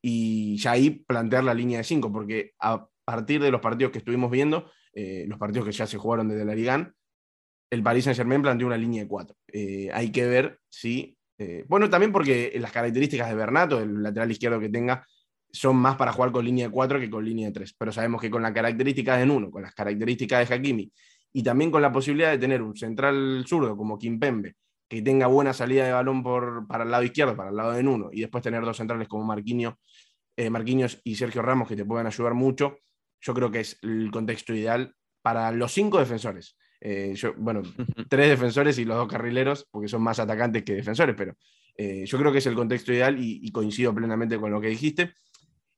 y 0.00 0.56
ya 0.58 0.72
ahí 0.72 0.90
plantear 0.90 1.42
la 1.42 1.54
línea 1.54 1.78
de 1.78 1.84
5, 1.84 2.12
porque 2.12 2.52
a 2.60 2.86
partir 3.04 3.42
de 3.42 3.50
los 3.50 3.60
partidos 3.60 3.90
que 3.90 3.98
estuvimos 3.98 4.30
viendo, 4.30 4.70
eh, 4.92 5.24
los 5.26 5.40
partidos 5.40 5.66
que 5.66 5.72
ya 5.72 5.88
se 5.88 5.98
jugaron 5.98 6.28
desde 6.28 6.44
la 6.44 6.54
Liga, 6.54 6.94
el 7.74 7.82
Paris 7.82 8.04
Saint 8.04 8.16
Germain 8.16 8.40
planteó 8.40 8.66
una 8.66 8.76
línea 8.76 9.02
de 9.02 9.08
cuatro. 9.08 9.36
Eh, 9.48 9.90
hay 9.92 10.10
que 10.10 10.26
ver 10.26 10.60
si. 10.68 11.16
Eh, 11.36 11.64
bueno, 11.68 11.90
también 11.90 12.12
porque 12.12 12.56
las 12.60 12.70
características 12.70 13.28
de 13.28 13.34
Bernato, 13.34 13.80
el 13.80 14.02
lateral 14.02 14.30
izquierdo 14.30 14.60
que 14.60 14.68
tenga, 14.68 15.04
son 15.50 15.76
más 15.76 15.96
para 15.96 16.12
jugar 16.12 16.30
con 16.32 16.44
línea 16.44 16.66
de 16.66 16.72
cuatro 16.72 17.00
que 17.00 17.10
con 17.10 17.24
línea 17.24 17.48
de 17.48 17.52
tres. 17.52 17.74
Pero 17.76 17.92
sabemos 17.92 18.20
que 18.20 18.30
con 18.30 18.42
las 18.42 18.52
características 18.52 19.18
de 19.18 19.26
Nuno, 19.26 19.50
con 19.50 19.62
las 19.62 19.74
características 19.74 20.48
de 20.48 20.54
Hakimi 20.54 20.92
y 21.32 21.42
también 21.42 21.70
con 21.70 21.82
la 21.82 21.92
posibilidad 21.92 22.30
de 22.30 22.38
tener 22.38 22.62
un 22.62 22.76
central 22.76 23.44
zurdo 23.46 23.76
como 23.76 23.98
Kim 23.98 24.20
Pembe, 24.20 24.54
que 24.88 25.02
tenga 25.02 25.26
buena 25.26 25.52
salida 25.52 25.84
de 25.84 25.92
balón 25.92 26.22
por, 26.22 26.66
para 26.68 26.84
el 26.84 26.90
lado 26.92 27.02
izquierdo, 27.02 27.36
para 27.36 27.50
el 27.50 27.56
lado 27.56 27.72
de 27.72 27.82
Nuno, 27.82 28.10
y 28.12 28.20
después 28.20 28.44
tener 28.44 28.64
dos 28.64 28.76
centrales 28.76 29.08
como 29.08 29.24
Marquinhos, 29.24 29.74
eh, 30.36 30.48
Marquinhos 30.48 31.00
y 31.02 31.16
Sergio 31.16 31.42
Ramos 31.42 31.66
que 31.66 31.74
te 31.74 31.84
puedan 31.84 32.06
ayudar 32.06 32.34
mucho, 32.34 32.78
yo 33.20 33.34
creo 33.34 33.50
que 33.50 33.60
es 33.60 33.78
el 33.82 34.10
contexto 34.12 34.54
ideal 34.54 34.94
para 35.22 35.50
los 35.50 35.72
cinco 35.72 35.98
defensores. 35.98 36.56
Eh, 36.86 37.14
yo, 37.16 37.32
bueno, 37.38 37.62
tres 38.10 38.28
defensores 38.28 38.78
y 38.78 38.84
los 38.84 38.98
dos 38.98 39.08
carrileros, 39.08 39.66
porque 39.70 39.88
son 39.88 40.02
más 40.02 40.18
atacantes 40.18 40.64
que 40.64 40.74
defensores, 40.74 41.16
pero 41.16 41.34
eh, 41.78 42.04
yo 42.04 42.18
creo 42.18 42.30
que 42.30 42.38
es 42.38 42.46
el 42.46 42.54
contexto 42.54 42.92
ideal 42.92 43.16
y, 43.18 43.50
coincido 43.50 43.94
plenamente 43.94 44.38
con 44.38 44.50
lo 44.50 44.60
que 44.60 44.68
dijiste. 44.68 45.14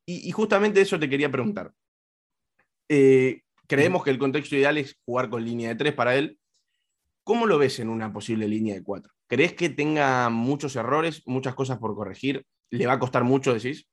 Y, 0.05 0.31
justamente 0.33 0.81
eso 0.81 0.99
te 0.99 1.09
quería 1.09 1.31
preguntar. 1.31 1.73
Eh, 2.89 3.43
creemos 3.69 4.03
que 4.03 4.11
el 4.11 4.19
contexto 4.19 4.57
ideal 4.57 4.79
es 4.79 4.99
jugar 5.05 5.31
con 5.31 5.45
línea 5.45 5.69
de 5.69 5.77
tres 5.77 5.95
para 5.95 6.17
él. 6.17 6.41
¿Cómo 7.23 7.47
lo 7.47 7.59
ves 7.59 7.79
en 7.79 7.89
una 7.89 8.13
posible 8.13 8.49
línea 8.49 8.75
de 8.75 8.83
cuatro? 8.83 9.13
¿Crees 9.29 9.55
que 9.55 9.69
tenga 9.69 10.29
muchos 10.29 10.75
errores, 10.75 11.23
muchas 11.25 11.55
cosas 11.55 11.79
por 11.79 11.95
corregir? 11.95 12.45
¿Le 12.71 12.87
va 12.87 12.95
a 12.95 12.99
costar 12.99 13.23
mucho, 13.23 13.55
decís? 13.55 13.89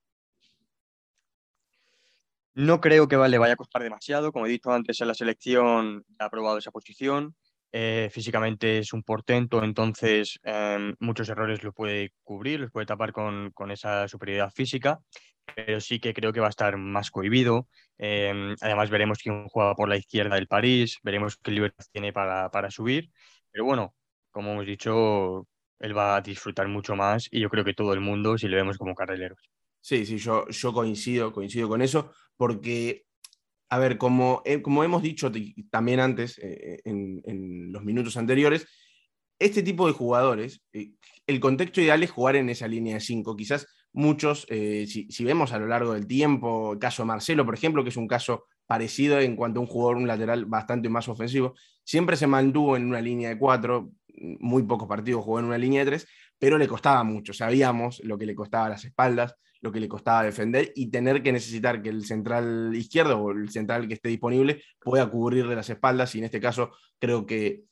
No 2.55 2.81
creo 2.81 3.07
que 3.07 3.17
le 3.17 3.37
vaya 3.37 3.53
a 3.53 3.57
costar 3.57 3.81
demasiado. 3.83 4.31
Como 4.31 4.45
he 4.45 4.49
dicho 4.49 4.71
antes, 4.71 5.01
en 5.01 5.07
la 5.07 5.13
selección 5.13 6.05
ha 6.19 6.29
probado 6.29 6.57
esa 6.57 6.71
posición. 6.71 7.35
Eh, 7.71 8.09
físicamente 8.11 8.77
es 8.77 8.93
un 8.93 9.01
portento, 9.01 9.63
entonces 9.63 10.39
em, 10.43 10.95
muchos 10.99 11.27
errores 11.29 11.63
lo 11.63 11.73
puede 11.73 12.13
cubrir, 12.23 12.59
los 12.59 12.71
puede 12.71 12.85
tapar 12.85 13.11
con, 13.11 13.51
esa 13.71 14.07
superioridad 14.07 14.51
física, 14.51 14.99
pero 15.55 15.79
sí 15.81 15.99
que 15.99 16.13
creo 16.13 16.31
que 16.31 16.39
va 16.39 16.47
a 16.47 16.49
estar 16.51 16.77
más 16.77 17.09
cohibido. 17.09 17.67
Em, 17.97 18.55
además, 18.61 18.91
veremos 18.91 19.17
quién 19.19 19.47
juega 19.47 19.73
por 19.75 19.89
la 19.89 19.97
izquierda 19.97 20.35
del 20.35 20.47
París, 20.47 20.99
veremos 21.01 21.37
qué 21.37 21.51
libertad 21.51 21.85
tiene 21.91 22.13
para, 22.13 22.51
para 22.51 22.69
subir. 22.69 23.09
Pero 23.51 23.65
bueno, 23.65 23.95
como 24.31 24.51
hemos 24.51 24.65
dicho, 24.67 25.47
él 25.79 25.97
va 25.97 26.15
a 26.15 26.21
disfrutar 26.21 26.67
mucho 26.67 26.95
más 26.95 27.27
y 27.31 27.41
yo 27.41 27.49
creo 27.49 27.63
que 27.65 27.73
todo 27.73 27.93
el 27.93 28.01
mundo 28.01 28.37
si 28.37 28.47
le 28.47 28.57
vemos 28.57 28.77
como 28.77 28.95
carrileros. 28.95 29.49
Sí, 29.83 30.05
sí, 30.05 30.17
yo, 30.17 30.47
yo 30.47 30.71
coincido, 30.71 31.33
coincido 31.33 31.67
con 31.67 31.81
eso, 31.81 32.13
porque, 32.37 33.05
a 33.69 33.77
ver, 33.79 33.97
como, 33.97 34.41
como 34.61 34.81
hemos 34.81 35.03
dicho 35.03 35.29
también 35.69 35.99
antes, 35.99 36.39
eh, 36.41 36.79
en, 36.85 37.69
los 37.69 37.83
minutos 37.83 38.15
anteriores, 38.15 38.65
este 39.37 39.61
tipo 39.61 39.85
de 39.85 39.91
jugadores, 39.91 40.63
eh, 40.71 40.93
el 41.27 41.41
contexto 41.41 41.81
ideal 41.81 42.01
es 42.01 42.11
jugar 42.11 42.37
en 42.37 42.49
esa 42.49 42.65
línea 42.65 42.93
de 42.93 43.01
cinco. 43.01 43.35
Quizás 43.35 43.67
muchos, 43.91 44.45
eh, 44.47 44.85
si, 44.87 45.11
si, 45.11 45.25
vemos 45.25 45.51
a 45.51 45.59
lo 45.59 45.67
largo 45.67 45.93
del 45.95 46.07
tiempo, 46.07 46.71
el 46.71 46.79
caso 46.79 47.03
Marcelo, 47.03 47.45
por 47.45 47.55
ejemplo, 47.55 47.83
que 47.83 47.89
es 47.89 47.97
un 47.97 48.07
caso 48.07 48.45
parecido 48.65 49.19
en 49.19 49.35
cuanto 49.35 49.59
a 49.59 49.63
un 49.63 49.67
jugador, 49.67 49.97
un 49.97 50.07
lateral 50.07 50.45
bastante 50.45 50.87
más 50.87 51.09
ofensivo, 51.09 51.55
siempre 51.83 52.15
se 52.15 52.25
mantuvo 52.25 52.77
en 52.77 52.85
una 52.85 53.01
línea 53.01 53.27
de 53.27 53.37
cuatro, 53.37 53.91
muy 54.39 54.63
pocos 54.63 54.87
partidos 54.87 55.25
jugó 55.25 55.39
en 55.39 55.45
una 55.45 55.57
línea 55.57 55.81
de 55.81 55.91
tres, 55.91 56.07
pero 56.39 56.57
le 56.57 56.69
costaba 56.69 57.03
mucho, 57.03 57.33
sabíamos 57.33 57.99
lo 58.05 58.17
que 58.17 58.25
le 58.25 58.33
costaba 58.33 58.69
las 58.69 58.85
espaldas, 58.85 59.35
lo 59.63 59.71
que 59.71 59.79
le 59.79 59.87
costaba 59.87 60.23
defender 60.23 60.73
y 60.75 60.91
tener 60.91 61.23
que 61.23 61.31
necesitar 61.31 61.81
que 61.81 61.87
el 61.87 62.05
central 62.05 62.75
izquierdo 62.75 63.17
o 63.17 63.31
el 63.31 63.49
central 63.49 63.87
que 63.87 63.93
esté 63.93 64.09
disponible 64.09 64.61
pueda 64.79 65.09
cubrirle 65.09 65.55
las 65.55 65.69
espaldas. 65.69 66.13
Y 66.13 66.19
en 66.19 66.25
este 66.25 66.41
caso 66.41 66.71
creo 66.99 67.25
que 67.25 67.63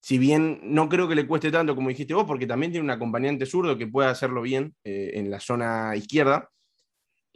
si 0.00 0.16
bien 0.16 0.60
no 0.62 0.88
creo 0.88 1.06
que 1.06 1.14
le 1.14 1.26
cueste 1.26 1.50
tanto 1.50 1.76
como 1.76 1.90
dijiste 1.90 2.14
vos, 2.14 2.24
porque 2.24 2.46
también 2.46 2.72
tiene 2.72 2.84
un 2.84 2.90
acompañante 2.90 3.44
zurdo 3.44 3.76
que 3.76 3.86
puede 3.86 4.08
hacerlo 4.08 4.40
bien 4.40 4.74
eh, 4.84 5.12
en 5.14 5.30
la 5.30 5.38
zona 5.38 5.94
izquierda, 5.96 6.50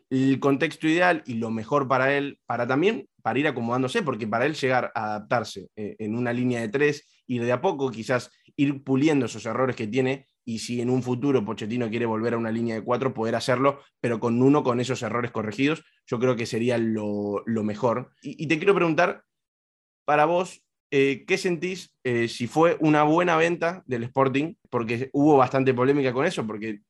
el 0.09 0.40
contexto 0.40 0.88
ideal 0.88 1.23
y 1.27 1.35
lo 1.35 1.51
mejor 1.51 1.87
para 1.87 2.16
él, 2.16 2.40
para 2.47 2.66
también, 2.66 3.07
para 3.23 3.38
ir 3.38 3.47
acomodándose, 3.47 4.03
porque 4.03 4.27
para 4.27 4.47
él 4.47 4.55
llegar 4.55 4.90
a 4.94 5.05
adaptarse 5.05 5.68
eh, 5.77 5.97
en 5.99 6.16
una 6.16 6.33
línea 6.33 6.62
de 6.62 6.68
tres, 6.68 7.23
ir 7.27 7.44
de 7.44 7.53
a 7.53 7.61
poco, 7.61 7.90
quizás 7.90 8.31
ir 8.57 8.83
puliendo 8.83 9.27
esos 9.27 9.44
errores 9.44 9.77
que 9.77 9.87
tiene 9.87 10.27
y 10.48 10.61
si 10.61 10.80
en 10.80 10.88
un 10.88 11.02
futuro 11.02 11.44
Pochettino 11.44 11.90
quiere 11.90 12.06
volver 12.06 12.32
a 12.32 12.38
una 12.38 12.50
línea 12.50 12.74
de 12.74 12.82
cuatro, 12.82 13.12
poder 13.12 13.34
hacerlo, 13.34 13.82
pero 14.00 14.18
con 14.18 14.40
uno 14.40 14.62
con 14.62 14.80
esos 14.80 15.02
errores 15.02 15.30
corregidos, 15.30 15.84
yo 16.06 16.18
creo 16.18 16.37
que 16.37 16.46
sería 16.46 16.78
lo, 16.78 17.44
mejor. 17.46 18.12
Y, 18.22 18.46
te 18.46 18.56
quiero 18.56 18.74
preguntar, 18.74 19.24
para 20.06 20.24
vos, 20.24 20.64
eh, 20.90 21.26
¿qué 21.26 21.37
sentís 21.37 21.94
eh, 22.02 22.28
si 22.28 22.46
fue 22.46 22.78
una 22.80 23.02
buena 23.02 23.37
venta 23.37 23.82
del 23.84 24.04
Sporting? 24.04 24.54
Porque 24.70 25.11
hubo 25.12 25.37
bastante 25.37 25.74
polémica 25.74 26.14
con 26.14 26.24
eso, 26.24 26.46
porque 26.46 26.80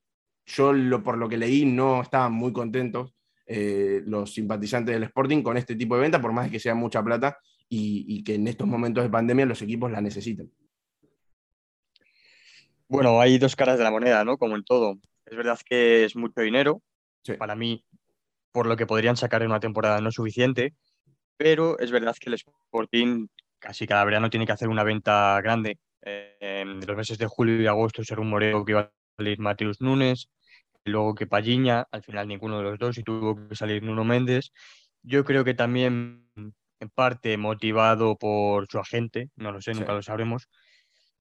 yo 0.47 0.73
lo, 0.73 1.03
por 1.03 1.19
lo 1.19 1.29
que 1.29 1.37
leí 1.37 1.65
no 1.65 2.03
estaban 2.03 2.35
muy 2.35 2.53
contentos 2.53 3.13
eh, 3.45 4.03
los 4.07 4.35
simpatizantes 4.35 4.95
del 4.95 5.03
Sporting 5.03 5.43
con 5.43 5.57
este 5.57 5.75
tipo 5.75 5.97
de 5.97 6.03
venta, 6.03 6.23
por 6.23 6.33
más 6.33 6.49
que 6.49 6.61
sea 6.61 6.77
mucha 6.77 7.03
plata 7.03 7.37
y 7.69 8.23
que 8.23 8.37
en 8.37 8.47
estos 8.47 8.69
momentos 8.69 9.03
de 9.03 9.11
pandemia 9.11 9.47
los 9.47 9.63
equipos 9.63 9.91
la 9.91 10.01
necesitan. 10.01 10.49
Bueno, 12.89 13.21
hay 13.21 13.39
dos 13.39 13.55
caras 13.55 13.79
de 13.79 13.85
la 13.85 13.91
moneda, 13.91 14.25
¿no? 14.25 14.39
Como 14.39 14.57
en 14.57 14.65
todo. 14.65 14.99
Es 15.27 15.37
verdad 15.37 15.59
que 15.65 16.05
es 16.05 16.17
mucho 16.17 16.41
dinero. 16.41 16.83
Para 17.39 17.55
mí, 17.55 17.85
por 18.53 18.67
lo 18.67 18.77
que 18.77 18.87
podrían 18.87 19.17
sacar 19.17 19.43
en 19.43 19.51
una 19.51 19.61
temporada 19.61 20.01
no 20.01 20.09
es 20.09 20.15
suficiente, 20.15 20.75
pero 21.37 21.79
es 21.79 21.91
verdad 21.91 22.17
que 22.19 22.31
el 22.31 22.35
Sporting 22.35 23.29
casi 23.59 23.87
cada 23.87 24.05
verano 24.05 24.31
tiene 24.31 24.47
que 24.47 24.53
hacer 24.53 24.69
una 24.69 24.85
venta 24.85 25.41
grande. 25.43 25.79
en 26.01 26.81
los 26.81 26.97
meses 26.97 27.19
de 27.19 27.27
julio 27.27 27.61
y 27.61 27.67
agosto 27.67 28.03
se 28.03 28.15
rumoreó 28.15 28.65
que 28.65 28.73
iba 28.73 28.81
a 28.81 28.93
salir 29.17 29.39
Mateus 29.39 29.81
Nunes, 29.81 30.31
luego 30.85 31.15
que 31.15 31.27
Palliña, 31.27 31.87
al 31.91 32.03
final 32.03 32.27
ninguno 32.29 32.59
de 32.59 32.65
los 32.65 32.79
dos 32.79 32.97
y 32.97 33.03
tuvo 33.03 33.49
que 33.49 33.55
salir 33.55 33.83
Nuno 33.83 34.05
Méndez. 34.05 34.53
Yo 35.03 35.25
creo 35.25 35.45
que 35.45 35.55
también 35.55 36.31
en 36.37 36.89
parte 36.95 37.37
motivado 37.37 38.17
por 38.17 38.67
su 38.71 38.79
agente, 38.79 39.31
no 39.37 39.53
lo 39.53 39.61
sé, 39.61 39.75
nunca 39.75 39.93
lo 39.93 40.03
sabremos, 40.03 40.49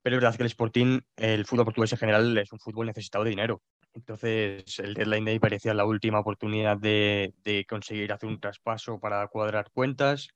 pero 0.02 0.16
es 0.16 0.22
verdad 0.22 0.36
que 0.38 0.44
el 0.44 0.48
Sporting, 0.48 1.00
el 1.18 1.46
fútbol 1.46 1.66
portugués 1.66 1.92
en 1.92 1.98
general, 1.98 2.38
es 2.38 2.52
un 2.52 2.60
fútbol 2.60 2.86
necesitado 2.88 3.24
de 3.24 3.32
dinero. 3.32 3.62
Entonces, 3.94 4.80
el 4.80 4.94
deadline 4.94 5.26
day 5.26 5.40
parecía 5.40 5.74
la 5.74 5.86
última 5.86 6.20
oportunidad 6.20 6.78
de, 6.78 7.66
conseguir 7.68 8.14
hacer 8.14 8.30
un 8.30 8.40
traspaso 8.40 9.00
para 9.00 9.28
cuadrar 9.28 9.72
cuentas. 9.72 10.30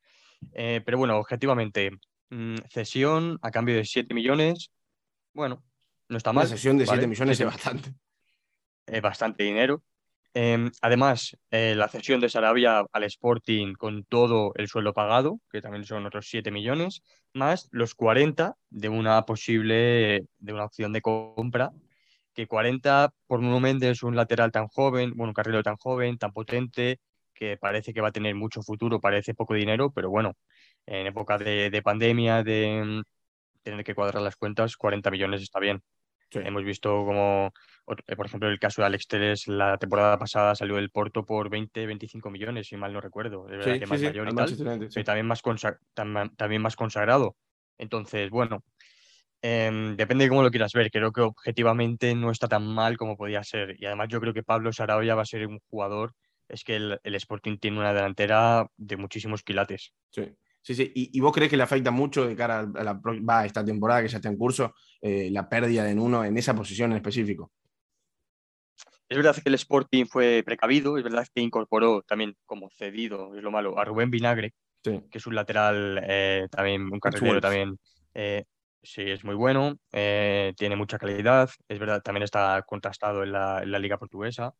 Eh, 0.53 0.81
pero 0.83 0.97
bueno, 0.97 1.17
objetivamente, 1.17 1.91
mm, 2.29 2.55
cesión 2.69 3.37
a 3.41 3.51
cambio 3.51 3.75
de 3.75 3.85
7 3.85 4.13
millones, 4.13 4.71
bueno, 5.33 5.63
no 6.09 6.17
está 6.17 6.33
mal. 6.33 6.47
Una 6.47 6.55
cesión 6.55 6.77
de 6.77 6.87
7 6.87 7.07
millones 7.07 7.39
es 7.39 7.45
bastante. 7.45 7.93
Es 8.87 9.01
bastante 9.01 9.43
dinero. 9.43 9.83
Em, 10.33 10.71
además, 10.81 11.37
eh, 11.51 11.75
la 11.75 11.89
cesión 11.89 12.21
de 12.21 12.29
Sarabia 12.29 12.85
al 12.93 13.03
Sporting 13.03 13.73
con 13.73 14.05
todo 14.05 14.53
el 14.55 14.69
suelo 14.69 14.93
pagado, 14.93 15.41
que 15.51 15.61
también 15.61 15.83
son 15.83 16.05
otros 16.05 16.27
7 16.29 16.51
millones, 16.51 17.01
más 17.33 17.67
los 17.71 17.95
40 17.95 18.55
de 18.69 18.87
una 18.87 19.23
posible, 19.25 20.25
de 20.39 20.53
una 20.53 20.65
opción 20.65 20.93
de 20.93 21.01
compra, 21.01 21.71
que 22.33 22.47
40 22.47 23.13
por 23.27 23.41
Nuno 23.41 23.59
Méndez, 23.59 24.03
un 24.03 24.15
lateral 24.15 24.51
tan 24.51 24.67
joven, 24.67 25.11
bueno, 25.15 25.31
un 25.31 25.33
carrilero 25.33 25.63
tan 25.63 25.75
joven, 25.77 26.17
tan 26.17 26.31
potente, 26.31 26.99
que 27.33 27.57
parece 27.57 27.93
que 27.93 28.01
va 28.01 28.09
a 28.09 28.11
tener 28.11 28.35
mucho 28.35 28.61
futuro, 28.61 29.01
parece 29.01 29.33
poco 29.33 29.53
dinero, 29.55 29.91
pero 29.91 30.09
bueno, 30.09 30.33
en 30.85 31.07
época 31.07 31.37
de, 31.37 31.81
pandemia, 31.83 32.43
de 32.43 32.83
mm, 32.85 33.03
tener 33.63 33.83
que 33.83 33.95
cuadrar 33.95 34.23
las 34.23 34.35
cuentas, 34.37 34.77
40 34.77 35.11
millones 35.11 35.41
está 35.41 35.59
bien. 35.59 35.81
Hemos 36.33 36.63
visto 36.63 36.89
como 37.05 37.51
eh, 38.07 38.15
por 38.15 38.25
ejemplo, 38.25 38.49
el 38.49 38.59
caso 38.59 38.81
de 38.81 38.87
Alex 38.87 39.07
Teles, 39.07 39.47
la 39.47 39.77
temporada 39.77 40.17
pasada 40.17 40.55
salió 40.55 40.75
del 40.75 40.89
Porto 40.89 41.25
por 41.25 41.49
20, 41.49 41.85
25 41.85 42.29
millones, 42.29 42.67
si 42.67 42.77
mal 42.77 42.93
no 42.93 43.01
recuerdo. 43.01 43.45
que 43.45 43.85
más 43.85 44.01
mayor 44.01 44.29
y 44.29 44.35
tal, 44.35 45.03
también 45.03 45.27
más, 45.27 45.41
también 46.37 46.61
más 46.61 46.75
consagrado. 46.75 47.35
Entonces, 47.77 48.29
bueno, 48.29 48.63
em, 49.41 49.95
depende 49.95 50.25
de 50.25 50.29
cómo 50.29 50.43
lo 50.43 50.51
quieras 50.51 50.73
ver. 50.73 50.91
Creo 50.91 51.11
que 51.11 51.21
objetivamente 51.21 52.13
no 52.15 52.31
está 52.31 52.47
tan 52.47 52.65
mal 52.65 52.97
como 52.97 53.17
podía 53.17 53.43
ser. 53.43 53.75
Y 53.79 53.85
además 53.85 54.07
yo 54.09 54.21
creo 54.21 54.33
que 54.33 54.43
Pablo 54.43 54.71
Sarabia 54.71 55.15
va 55.15 55.23
a 55.23 55.25
ser 55.25 55.47
un 55.47 55.59
jugador. 55.69 56.13
Es 56.47 56.63
que 56.63 56.75
el, 56.75 56.99
Sporting 57.03 57.57
tiene 57.57 57.79
una 57.79 57.93
delantera 57.93 58.67
de 58.77 58.97
muchísimos 58.97 59.41
quilates. 59.41 59.93
Sí. 60.11 60.33
Sí, 60.63 60.75
sí. 60.75 60.91
¿Y, 60.93 61.19
vos 61.19 61.33
crees 61.33 61.49
que 61.49 61.57
le 61.57 61.63
afecta 61.63 61.89
mucho 61.89 62.27
de 62.27 62.35
cara 62.35 62.59
a, 62.59 62.83
la, 62.83 62.93
va, 62.93 63.45
esta 63.45 63.65
temporada 63.65 64.03
que 64.03 64.07
ya 64.07 64.17
está 64.17 64.29
en 64.29 64.37
curso 64.37 64.75
eh, 65.01 65.29
la 65.31 65.49
pérdida 65.49 65.83
de 65.83 65.95
Nuno 65.95 66.23
en 66.23 66.37
esa 66.37 66.55
posición 66.55 66.91
en 66.91 66.97
específico? 66.97 67.51
Es 69.09 69.17
verdad 69.17 69.35
que 69.35 69.49
el 69.49 69.55
Sporting 69.55 70.05
fue 70.05 70.43
precavido, 70.45 70.97
es 70.97 71.03
verdad 71.03 71.27
que 71.33 71.41
incorporó 71.41 72.03
también 72.03 72.35
como 72.45 72.69
cedido, 72.69 73.35
es 73.35 73.43
lo 73.43 73.51
malo, 73.51 73.77
a 73.77 73.83
Rubén 73.83 74.11
Vinagre, 74.11 74.53
que 74.83 75.03
es 75.11 75.27
un 75.27 75.35
lateral 75.35 75.99
eh, 76.07 76.47
también, 76.49 76.83
un 76.83 76.99
carrilero 76.99 77.41
también. 77.41 77.77
Eh, 78.13 78.45
sí, 78.81 79.01
es 79.01 79.25
muy 79.25 79.35
bueno, 79.35 79.77
tiene 79.91 80.75
mucha 80.77 80.97
calidad, 80.97 81.49
es 81.67 81.79
verdad, 81.79 82.01
también 82.01 82.23
está 82.23 82.63
contrastado 82.65 83.23
en 83.23 83.31
la, 83.33 83.63
liga 83.65 83.97
portuguesa. 83.97 84.53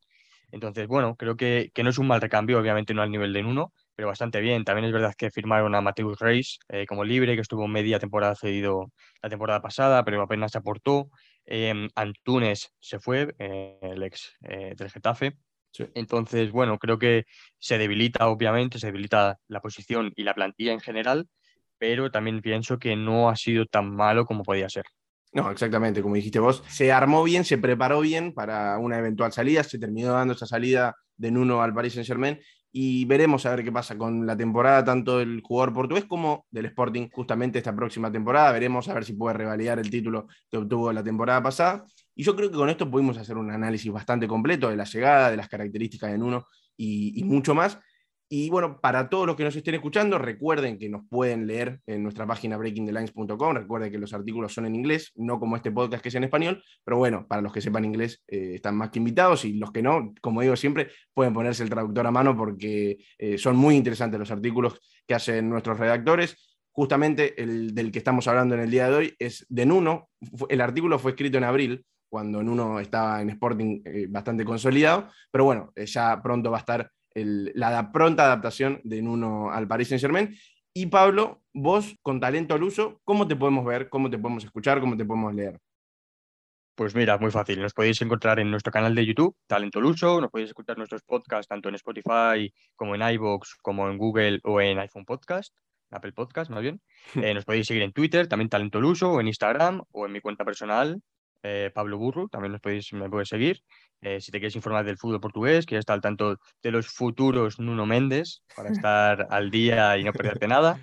Entonces, 0.52 0.86
bueno, 0.86 1.16
creo 1.16 1.38
que, 1.38 1.72
que, 1.74 1.82
no 1.82 1.92
es 1.92 1.98
un 1.98 2.08
mal 2.08 2.20
recambio, 2.20 2.60
obviamente 2.60 2.94
no 2.94 3.02
al 3.02 3.12
nivel 3.12 3.32
de 3.32 3.44
Nuno, 3.44 3.72
pero 4.02 4.08
bastante 4.08 4.42
bien. 4.42 4.64
También 4.64 4.86
es 4.86 4.92
verdad 4.92 5.14
que 5.16 5.30
firmaron 5.30 5.76
a 5.76 5.82
Mateus 5.82 6.18
Reis 6.18 6.58
como 6.88 7.04
libre, 7.04 7.36
que 7.36 7.42
estuvo 7.42 7.68
media 7.68 8.00
temporada 8.00 8.34
cedido 8.34 8.92
la 9.22 9.30
temporada 9.30 9.62
pasada, 9.62 10.04
pero 10.04 10.24
apenas 10.24 10.54
se 10.54 10.58
aportó. 10.58 11.12
Em, 11.46 11.88
Antunes 11.94 12.74
se 12.80 13.00
fue, 13.00 13.36
eh, 13.38 13.78
el 13.84 14.02
ex 14.02 14.34
eh, 14.42 14.74
del 14.76 14.90
Getafe. 14.90 15.38
Entonces, 15.94 16.52
bueno, 16.52 16.80
creo 16.80 16.98
que 16.98 17.26
se 17.60 17.78
debilita, 17.78 18.28
obviamente, 18.28 18.80
se 18.80 18.88
debilita 18.88 19.38
la 19.48 19.62
posición 19.62 20.12
y 20.16 20.24
la 20.24 20.34
plantilla 20.34 20.74
en 20.74 20.80
general, 20.80 21.28
pero 21.78 22.10
también 22.10 22.42
pienso 22.42 22.80
que 22.80 22.96
no 22.96 23.30
ha 23.30 23.36
sido 23.36 23.68
tan 23.68 23.96
malo 23.96 24.26
como 24.26 24.42
podía 24.42 24.68
ser. 24.68 24.86
No, 25.32 25.52
exactamente, 25.52 26.02
como 26.02 26.16
dijiste 26.16 26.40
vos, 26.40 26.64
se 26.68 26.92
armó 26.92 27.24
bien, 27.24 27.46
se 27.46 27.60
preparó 27.60 28.02
bien 28.02 28.34
para 28.34 28.80
una 28.80 28.98
eventual 28.98 29.32
salida, 29.32 29.64
se 29.64 29.78
terminó 29.78 30.14
dando 30.14 30.34
esa 30.34 30.48
salida 30.48 30.96
de 31.16 31.30
Nuno 31.30 31.62
al 31.62 31.74
Paris 31.74 31.94
Saint 31.94 32.08
Germain 32.08 32.40
y 32.72 33.04
veremos 33.06 33.46
a 33.46 33.56
ver 33.56 33.66
qué 33.66 33.72
pasa 33.72 33.98
con 33.98 34.26
la 34.26 34.38
temporada, 34.38 34.84
tanto 34.84 35.18
del 35.18 35.42
jugador 35.42 35.74
portugués 35.74 36.06
como 36.06 36.46
del 36.52 36.68
Sporting, 36.68 37.10
justamente 37.12 37.58
esta 37.58 37.76
próxima 37.76 38.12
temporada. 38.12 38.52
Veremos 38.54 38.88
a 38.88 38.94
ver 38.94 39.04
si 39.04 39.14
puede 39.14 39.36
revalidar 39.36 39.80
el 39.80 39.90
título 39.90 40.28
que 40.50 40.58
obtuvo 40.58 40.94
la 40.94 41.04
temporada 41.04 41.44
pasada. 41.44 41.86
Y 42.16 42.24
yo 42.24 42.36
creo 42.36 42.50
que 42.50 42.58
con 42.58 42.70
esto 42.70 42.90
pudimos 42.90 43.18
hacer 43.18 43.38
un 43.38 43.52
análisis 43.52 43.92
bastante 43.92 44.28
completo 44.28 44.70
de 44.70 44.78
la 44.78 44.86
llegada, 44.86 45.32
de 45.32 45.38
las 45.38 45.50
características 45.50 46.12
de 46.12 46.18
Nuno 46.18 46.48
y, 46.78 47.20
y 47.20 47.24
mucho 47.26 47.54
más. 47.54 47.78
Y 48.34 48.50
bueno, 48.50 48.80
para 48.80 49.10
todos 49.10 49.28
los 49.28 49.36
que 49.36 49.44
nos 49.44 49.58
estén 49.58 49.76
escuchando, 49.76 50.18
recuerden 50.18 50.80
que 50.80 50.88
nos 50.88 51.06
pueden 51.10 51.48
leer 51.48 51.82
en 51.86 52.02
nuestra 52.02 52.26
página 52.26 52.56
breakingthelines.com. 52.56 53.56
Recuerden 53.56 53.92
que 53.92 53.98
los 53.98 54.14
artículos 54.14 54.54
son 54.54 54.66
en 54.66 54.74
inglés, 54.74 55.12
no 55.16 55.38
como 55.38 55.58
este 55.58 55.70
podcast 55.70 56.02
que 56.02 56.08
es 56.08 56.16
en 56.16 56.24
español, 56.24 56.64
pero 56.86 56.96
bueno, 56.96 57.28
para 57.28 57.42
los 57.42 57.52
que 57.52 57.60
sepan 57.60 57.84
inglés 57.84 58.24
eh, 58.30 58.54
están 58.56 58.78
más 58.78 58.90
que 58.90 59.00
invitados 59.00 59.44
y 59.44 59.56
los 59.56 59.74
que 59.74 59.82
no, 59.82 60.14
como 60.22 60.40
digo 60.40 60.56
siempre, 60.56 60.92
pueden 61.14 61.34
ponerse 61.34 61.62
el 61.64 61.70
traductor 61.70 62.08
a 62.08 62.12
mano 62.12 62.38
porque 62.38 63.00
eh, 63.18 63.38
son 63.38 63.58
muy 63.58 63.76
interesantes 63.76 64.18
los 64.18 64.32
artículos 64.32 64.80
que 65.06 65.14
hacen 65.14 65.50
nuestros 65.50 65.78
redactores. 65.78 66.58
Justamente 66.72 67.34
el 67.44 67.76
del 67.76 67.92
que 67.92 67.98
estamos 67.98 68.30
hablando 68.30 68.56
en 68.56 68.62
el 68.62 68.72
día 68.72 68.90
de 68.90 68.96
hoy 68.96 69.16
es 69.20 69.46
de 69.50 69.66
Nuno. 69.66 70.08
El 70.48 70.62
artículo 70.62 71.00
fue 71.00 71.12
escrito 71.12 71.38
en 71.38 71.44
abril, 71.44 71.86
cuando 72.08 72.42
Nuno 72.42 72.80
estaba 72.80 73.22
en 73.22 73.30
Sporting 73.32 73.82
eh, 73.84 74.08
bastante 74.10 74.46
consolidado, 74.46 75.10
pero 75.30 75.44
bueno, 75.44 75.74
ya 75.76 76.22
pronto 76.24 76.50
va 76.50 76.56
a 76.56 76.62
estar 76.62 76.90
la 77.16 77.92
pronta 77.92 78.26
adaptación 78.26 78.82
de 78.84 79.02
Nuno 79.02 79.52
al 79.52 79.68
Paris 79.68 79.90
Saint 79.90 80.02
Germain. 80.02 80.36
Y 80.74 80.86
Pablo, 80.86 81.42
vos 81.54 81.96
con 82.02 82.20
talento 82.20 82.54
al 82.56 82.64
uso, 82.64 83.02
¿cómo 83.04 83.28
te 83.28 83.36
podemos 83.36 83.66
ver? 83.66 83.90
¿Cómo 83.90 84.10
te 84.10 84.18
podemos 84.18 84.46
escuchar? 84.46 84.80
¿Cómo 84.80 84.96
te 84.96 85.04
podemos 85.04 85.34
leer? 85.34 85.60
Pues 86.76 86.96
mira, 86.96 87.18
muy 87.18 87.30
fácil. 87.30 87.62
Nos 87.62 87.74
podéis 87.74 88.02
encontrar 88.02 88.40
en 88.40 88.50
nuestro 88.50 88.72
canal 88.72 88.96
de 88.96 89.06
YouTube, 89.06 89.36
Talento 89.46 89.80
al 89.80 89.86
Uso. 89.86 90.22
Nos 90.22 90.32
podéis 90.32 90.50
escuchar 90.50 90.78
nuestros 90.78 91.04
podcasts 91.04 91.48
tanto 91.48 91.68
en 91.68 91.76
Spotify 91.76 92.52
como 92.76 92.96
en 92.96 93.02
iVoox, 93.02 93.56
como 93.62 93.90
en 93.90 93.98
Google 93.98 94.40
o 94.44 94.62
en 94.62 94.80
iPhone 94.80 95.06
Podcast, 95.06 95.54
Apple 95.92 96.14
Podcast 96.14 96.50
más 96.50 96.62
bien. 96.62 96.82
Eh, 97.16 97.34
nos 97.34 97.44
podéis 97.44 97.68
seguir 97.68 97.84
en 97.84 97.92
Twitter, 97.92 98.28
también 98.28 98.50
Talento 98.50 98.78
al 98.78 98.86
Uso, 98.86 99.12
o 99.12 99.20
en 99.20 99.28
Instagram 99.28 99.84
o 99.92 100.06
en 100.06 100.14
mi 100.14 100.22
cuenta 100.22 100.46
personal, 100.46 101.02
eh, 101.44 101.72
Pablo 101.74 101.98
Burro, 101.98 102.28
también 102.28 102.52
nos 102.52 102.62
podéis, 102.62 102.92
me 102.94 103.10
puedes 103.10 103.30
seguir. 103.30 103.64
Eh, 104.02 104.20
si 104.20 104.32
te 104.32 104.40
quieres 104.40 104.56
informar 104.56 104.86
del 104.86 104.98
fútbol 104.98 105.20
portugués, 105.20 105.66
quieres 105.66 105.84
estar 105.84 105.96
al 105.96 106.02
tanto 106.02 106.40
de 106.62 106.72
los 106.72 106.88
futuros 106.88 107.60
Nuno 107.60 107.86
Méndez 107.86 108.44
para 108.56 108.70
estar 108.86 109.28
al 109.30 109.52
día 109.52 109.98
y 109.98 110.04
no 110.04 110.14
perderte 110.14 110.48
nada. 110.48 110.80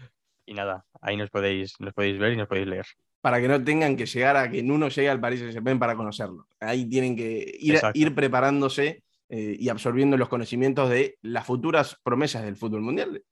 Y 0.46 0.54
nada, 0.54 0.86
ahí 1.00 1.16
nos 1.16 1.30
podéis, 1.30 1.74
nos 1.78 1.92
podéis 1.92 2.18
ver 2.18 2.32
y 2.32 2.36
nos 2.36 2.48
podéis 2.48 2.68
leer. 2.68 2.86
Para 3.20 3.40
que 3.40 3.48
no 3.48 3.62
tengan 3.62 3.96
que 3.96 4.06
llegar 4.06 4.36
a 4.36 4.50
que 4.50 4.62
Nuno 4.62 4.88
llegue 4.88 5.10
al 5.10 5.20
Paris 5.20 5.40
Saint-Germain 5.40 5.78
para 5.78 5.96
conocerlo. 5.96 6.46
Ahí 6.60 6.88
tienen 6.88 7.16
que 7.16 7.56
ir, 7.58 7.78
ir 7.94 8.14
preparándose 8.14 9.02
eh, 9.28 9.56
y 9.58 9.68
absorbiendo 9.68 10.16
los 10.16 10.28
conocimientos 10.28 10.88
de 10.88 11.18
las 11.20 11.44
futuras 11.44 11.98
promesas 12.02 12.44
del 12.44 12.56
fútbol 12.56 12.80
mundial 12.80 13.22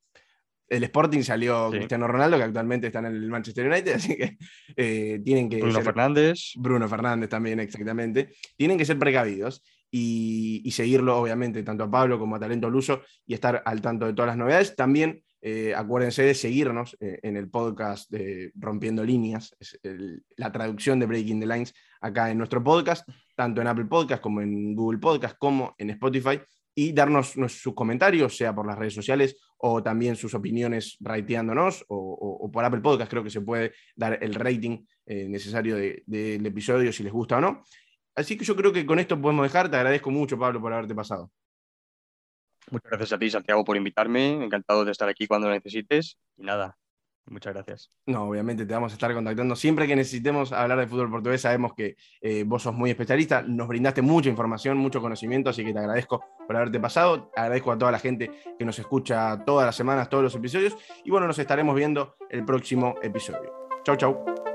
el 0.69 0.83
Sporting 0.83 1.21
salió 1.21 1.69
Cristiano 1.69 2.07
Ronaldo, 2.07 2.37
que 2.37 2.43
actualmente 2.43 2.87
está 2.87 2.99
en 2.99 3.05
el 3.07 3.29
Manchester 3.29 3.67
United, 3.67 3.91
así 3.95 4.15
que 4.15 4.37
eh, 4.75 5.21
tienen 5.23 5.49
que. 5.49 5.61
Bruno 5.61 5.81
Fernández. 5.81 6.53
Bruno 6.55 6.87
Fernández 6.87 7.29
también, 7.29 7.59
exactamente. 7.59 8.29
Tienen 8.55 8.77
que 8.77 8.85
ser 8.85 8.99
precavidos 8.99 9.63
y, 9.89 10.69
seguirlo, 10.71 11.17
obviamente, 11.17 11.63
tanto 11.63 11.85
a 11.85 11.91
Pablo 11.91 12.19
como 12.19 12.35
a 12.35 12.39
Talento 12.39 12.69
Luso 12.69 13.01
y 13.25 13.33
estar 13.33 13.63
al 13.65 13.81
tanto 13.81 14.05
de 14.05 14.13
todas 14.13 14.29
las 14.29 14.37
novedades. 14.37 14.75
También 14.75 15.21
eh, 15.41 15.73
acuérdense 15.75 16.23
de 16.23 16.33
seguirnos 16.33 16.97
eh, 16.99 17.19
en 17.23 17.37
el 17.37 17.49
podcast 17.49 18.09
de 18.11 18.51
Rompiendo 18.55 19.03
Líneas, 19.03 19.55
es 19.59 19.79
la 20.35 20.51
traducción 20.51 20.99
de 20.99 21.05
Breaking 21.05 21.39
the 21.39 21.47
Lines 21.47 21.73
acá 22.01 22.29
en 22.29 22.37
nuestro 22.37 22.63
podcast, 22.63 23.07
tanto 23.35 23.61
en 23.61 23.67
Apple 23.67 23.85
Podcast 23.85 24.21
como 24.21 24.41
en 24.41 24.75
Google 24.75 24.99
Podcast, 24.99 25.37
como 25.37 25.73
en 25.77 25.91
Spotify 25.91 26.41
y 26.75 26.93
darnos 26.93 27.31
sus 27.31 27.73
comentarios, 27.73 28.37
sea 28.37 28.53
por 28.53 28.67
las 28.67 28.77
redes 28.77 28.93
sociales 28.93 29.35
o 29.57 29.81
también 29.81 30.15
sus 30.15 30.33
opiniones 30.33 30.97
rateándonos 30.99 31.85
o, 31.87 32.49
por 32.51 32.63
Apple 32.63 32.81
Podcast, 32.81 33.09
creo 33.09 33.23
que 33.23 33.29
se 33.29 33.41
puede 33.41 33.73
dar 33.95 34.17
el 34.21 34.33
rating 34.33 34.85
eh, 35.05 35.27
necesario 35.27 35.75
del 35.75 36.45
episodio 36.45 36.91
si 36.91 37.03
les 37.03 37.11
gusta 37.11 37.37
o 37.37 37.41
no. 37.41 37.63
Así 38.15 38.37
que 38.37 38.45
yo 38.45 38.55
creo 38.55 38.73
que 38.73 38.85
con 38.85 38.99
esto 38.99 39.19
podemos 39.21 39.43
dejar. 39.43 39.69
Te 39.69 39.77
agradezco 39.77 40.09
mucho, 40.09 40.39
Pablo, 40.39 40.59
por 40.59 40.73
haberte 40.73 40.95
pasado. 40.95 41.31
Muchas 42.71 42.89
gracias 42.89 43.13
a 43.13 43.19
ti, 43.19 43.29
Santiago, 43.29 43.63
por 43.63 43.77
invitarme. 43.77 44.43
Encantado 44.43 44.83
de 44.83 44.91
estar 44.91 45.07
aquí 45.07 45.27
cuando 45.27 45.49
necesites. 45.49 46.17
Y 46.35 46.43
nada, 46.43 46.77
Muchas 47.29 47.53
gracias. 47.53 47.91
No, 48.05 48.23
obviamente 48.23 48.65
te 48.65 48.73
vamos 48.73 48.93
a 48.93 48.95
estar 48.95 49.13
contactando. 49.13 49.55
Siempre 49.55 49.85
que 49.85 49.95
necesitemos 49.95 50.53
hablar 50.53 50.79
de 50.79 50.87
fútbol 50.87 51.11
portugués, 51.11 51.41
sabemos 51.41 51.73
que 51.73 51.97
eh, 52.21 52.43
vos 52.45 52.63
sos 52.63 52.73
muy 52.73 52.89
especialista, 52.89 53.41
nos 53.41 53.67
brindaste 53.67 54.01
mucha 54.01 54.29
información, 54.29 54.77
mucho 54.77 55.01
conocimiento, 55.01 55.49
así 55.49 55.63
que 55.65 55.73
te 55.73 55.79
agradezco 55.79 56.23
por 56.47 56.55
haberte 56.55 56.79
pasado. 56.79 57.31
Agradezco 57.35 57.71
a 57.71 57.77
toda 57.77 57.91
la 57.91 57.99
gente 57.99 58.31
que 58.57 58.65
nos 58.65 58.79
escucha 58.79 59.43
todas 59.45 59.65
las 59.65 59.75
semanas, 59.75 60.09
todos 60.09 60.23
los 60.23 60.35
episodios. 60.35 60.77
Y 61.03 61.11
bueno, 61.11 61.27
nos 61.27 61.37
estaremos 61.37 61.75
viendo 61.75 62.15
el 62.29 62.45
próximo 62.45 62.95
episodio. 63.01 63.51
Chau, 63.83 63.97
chau. 63.97 64.46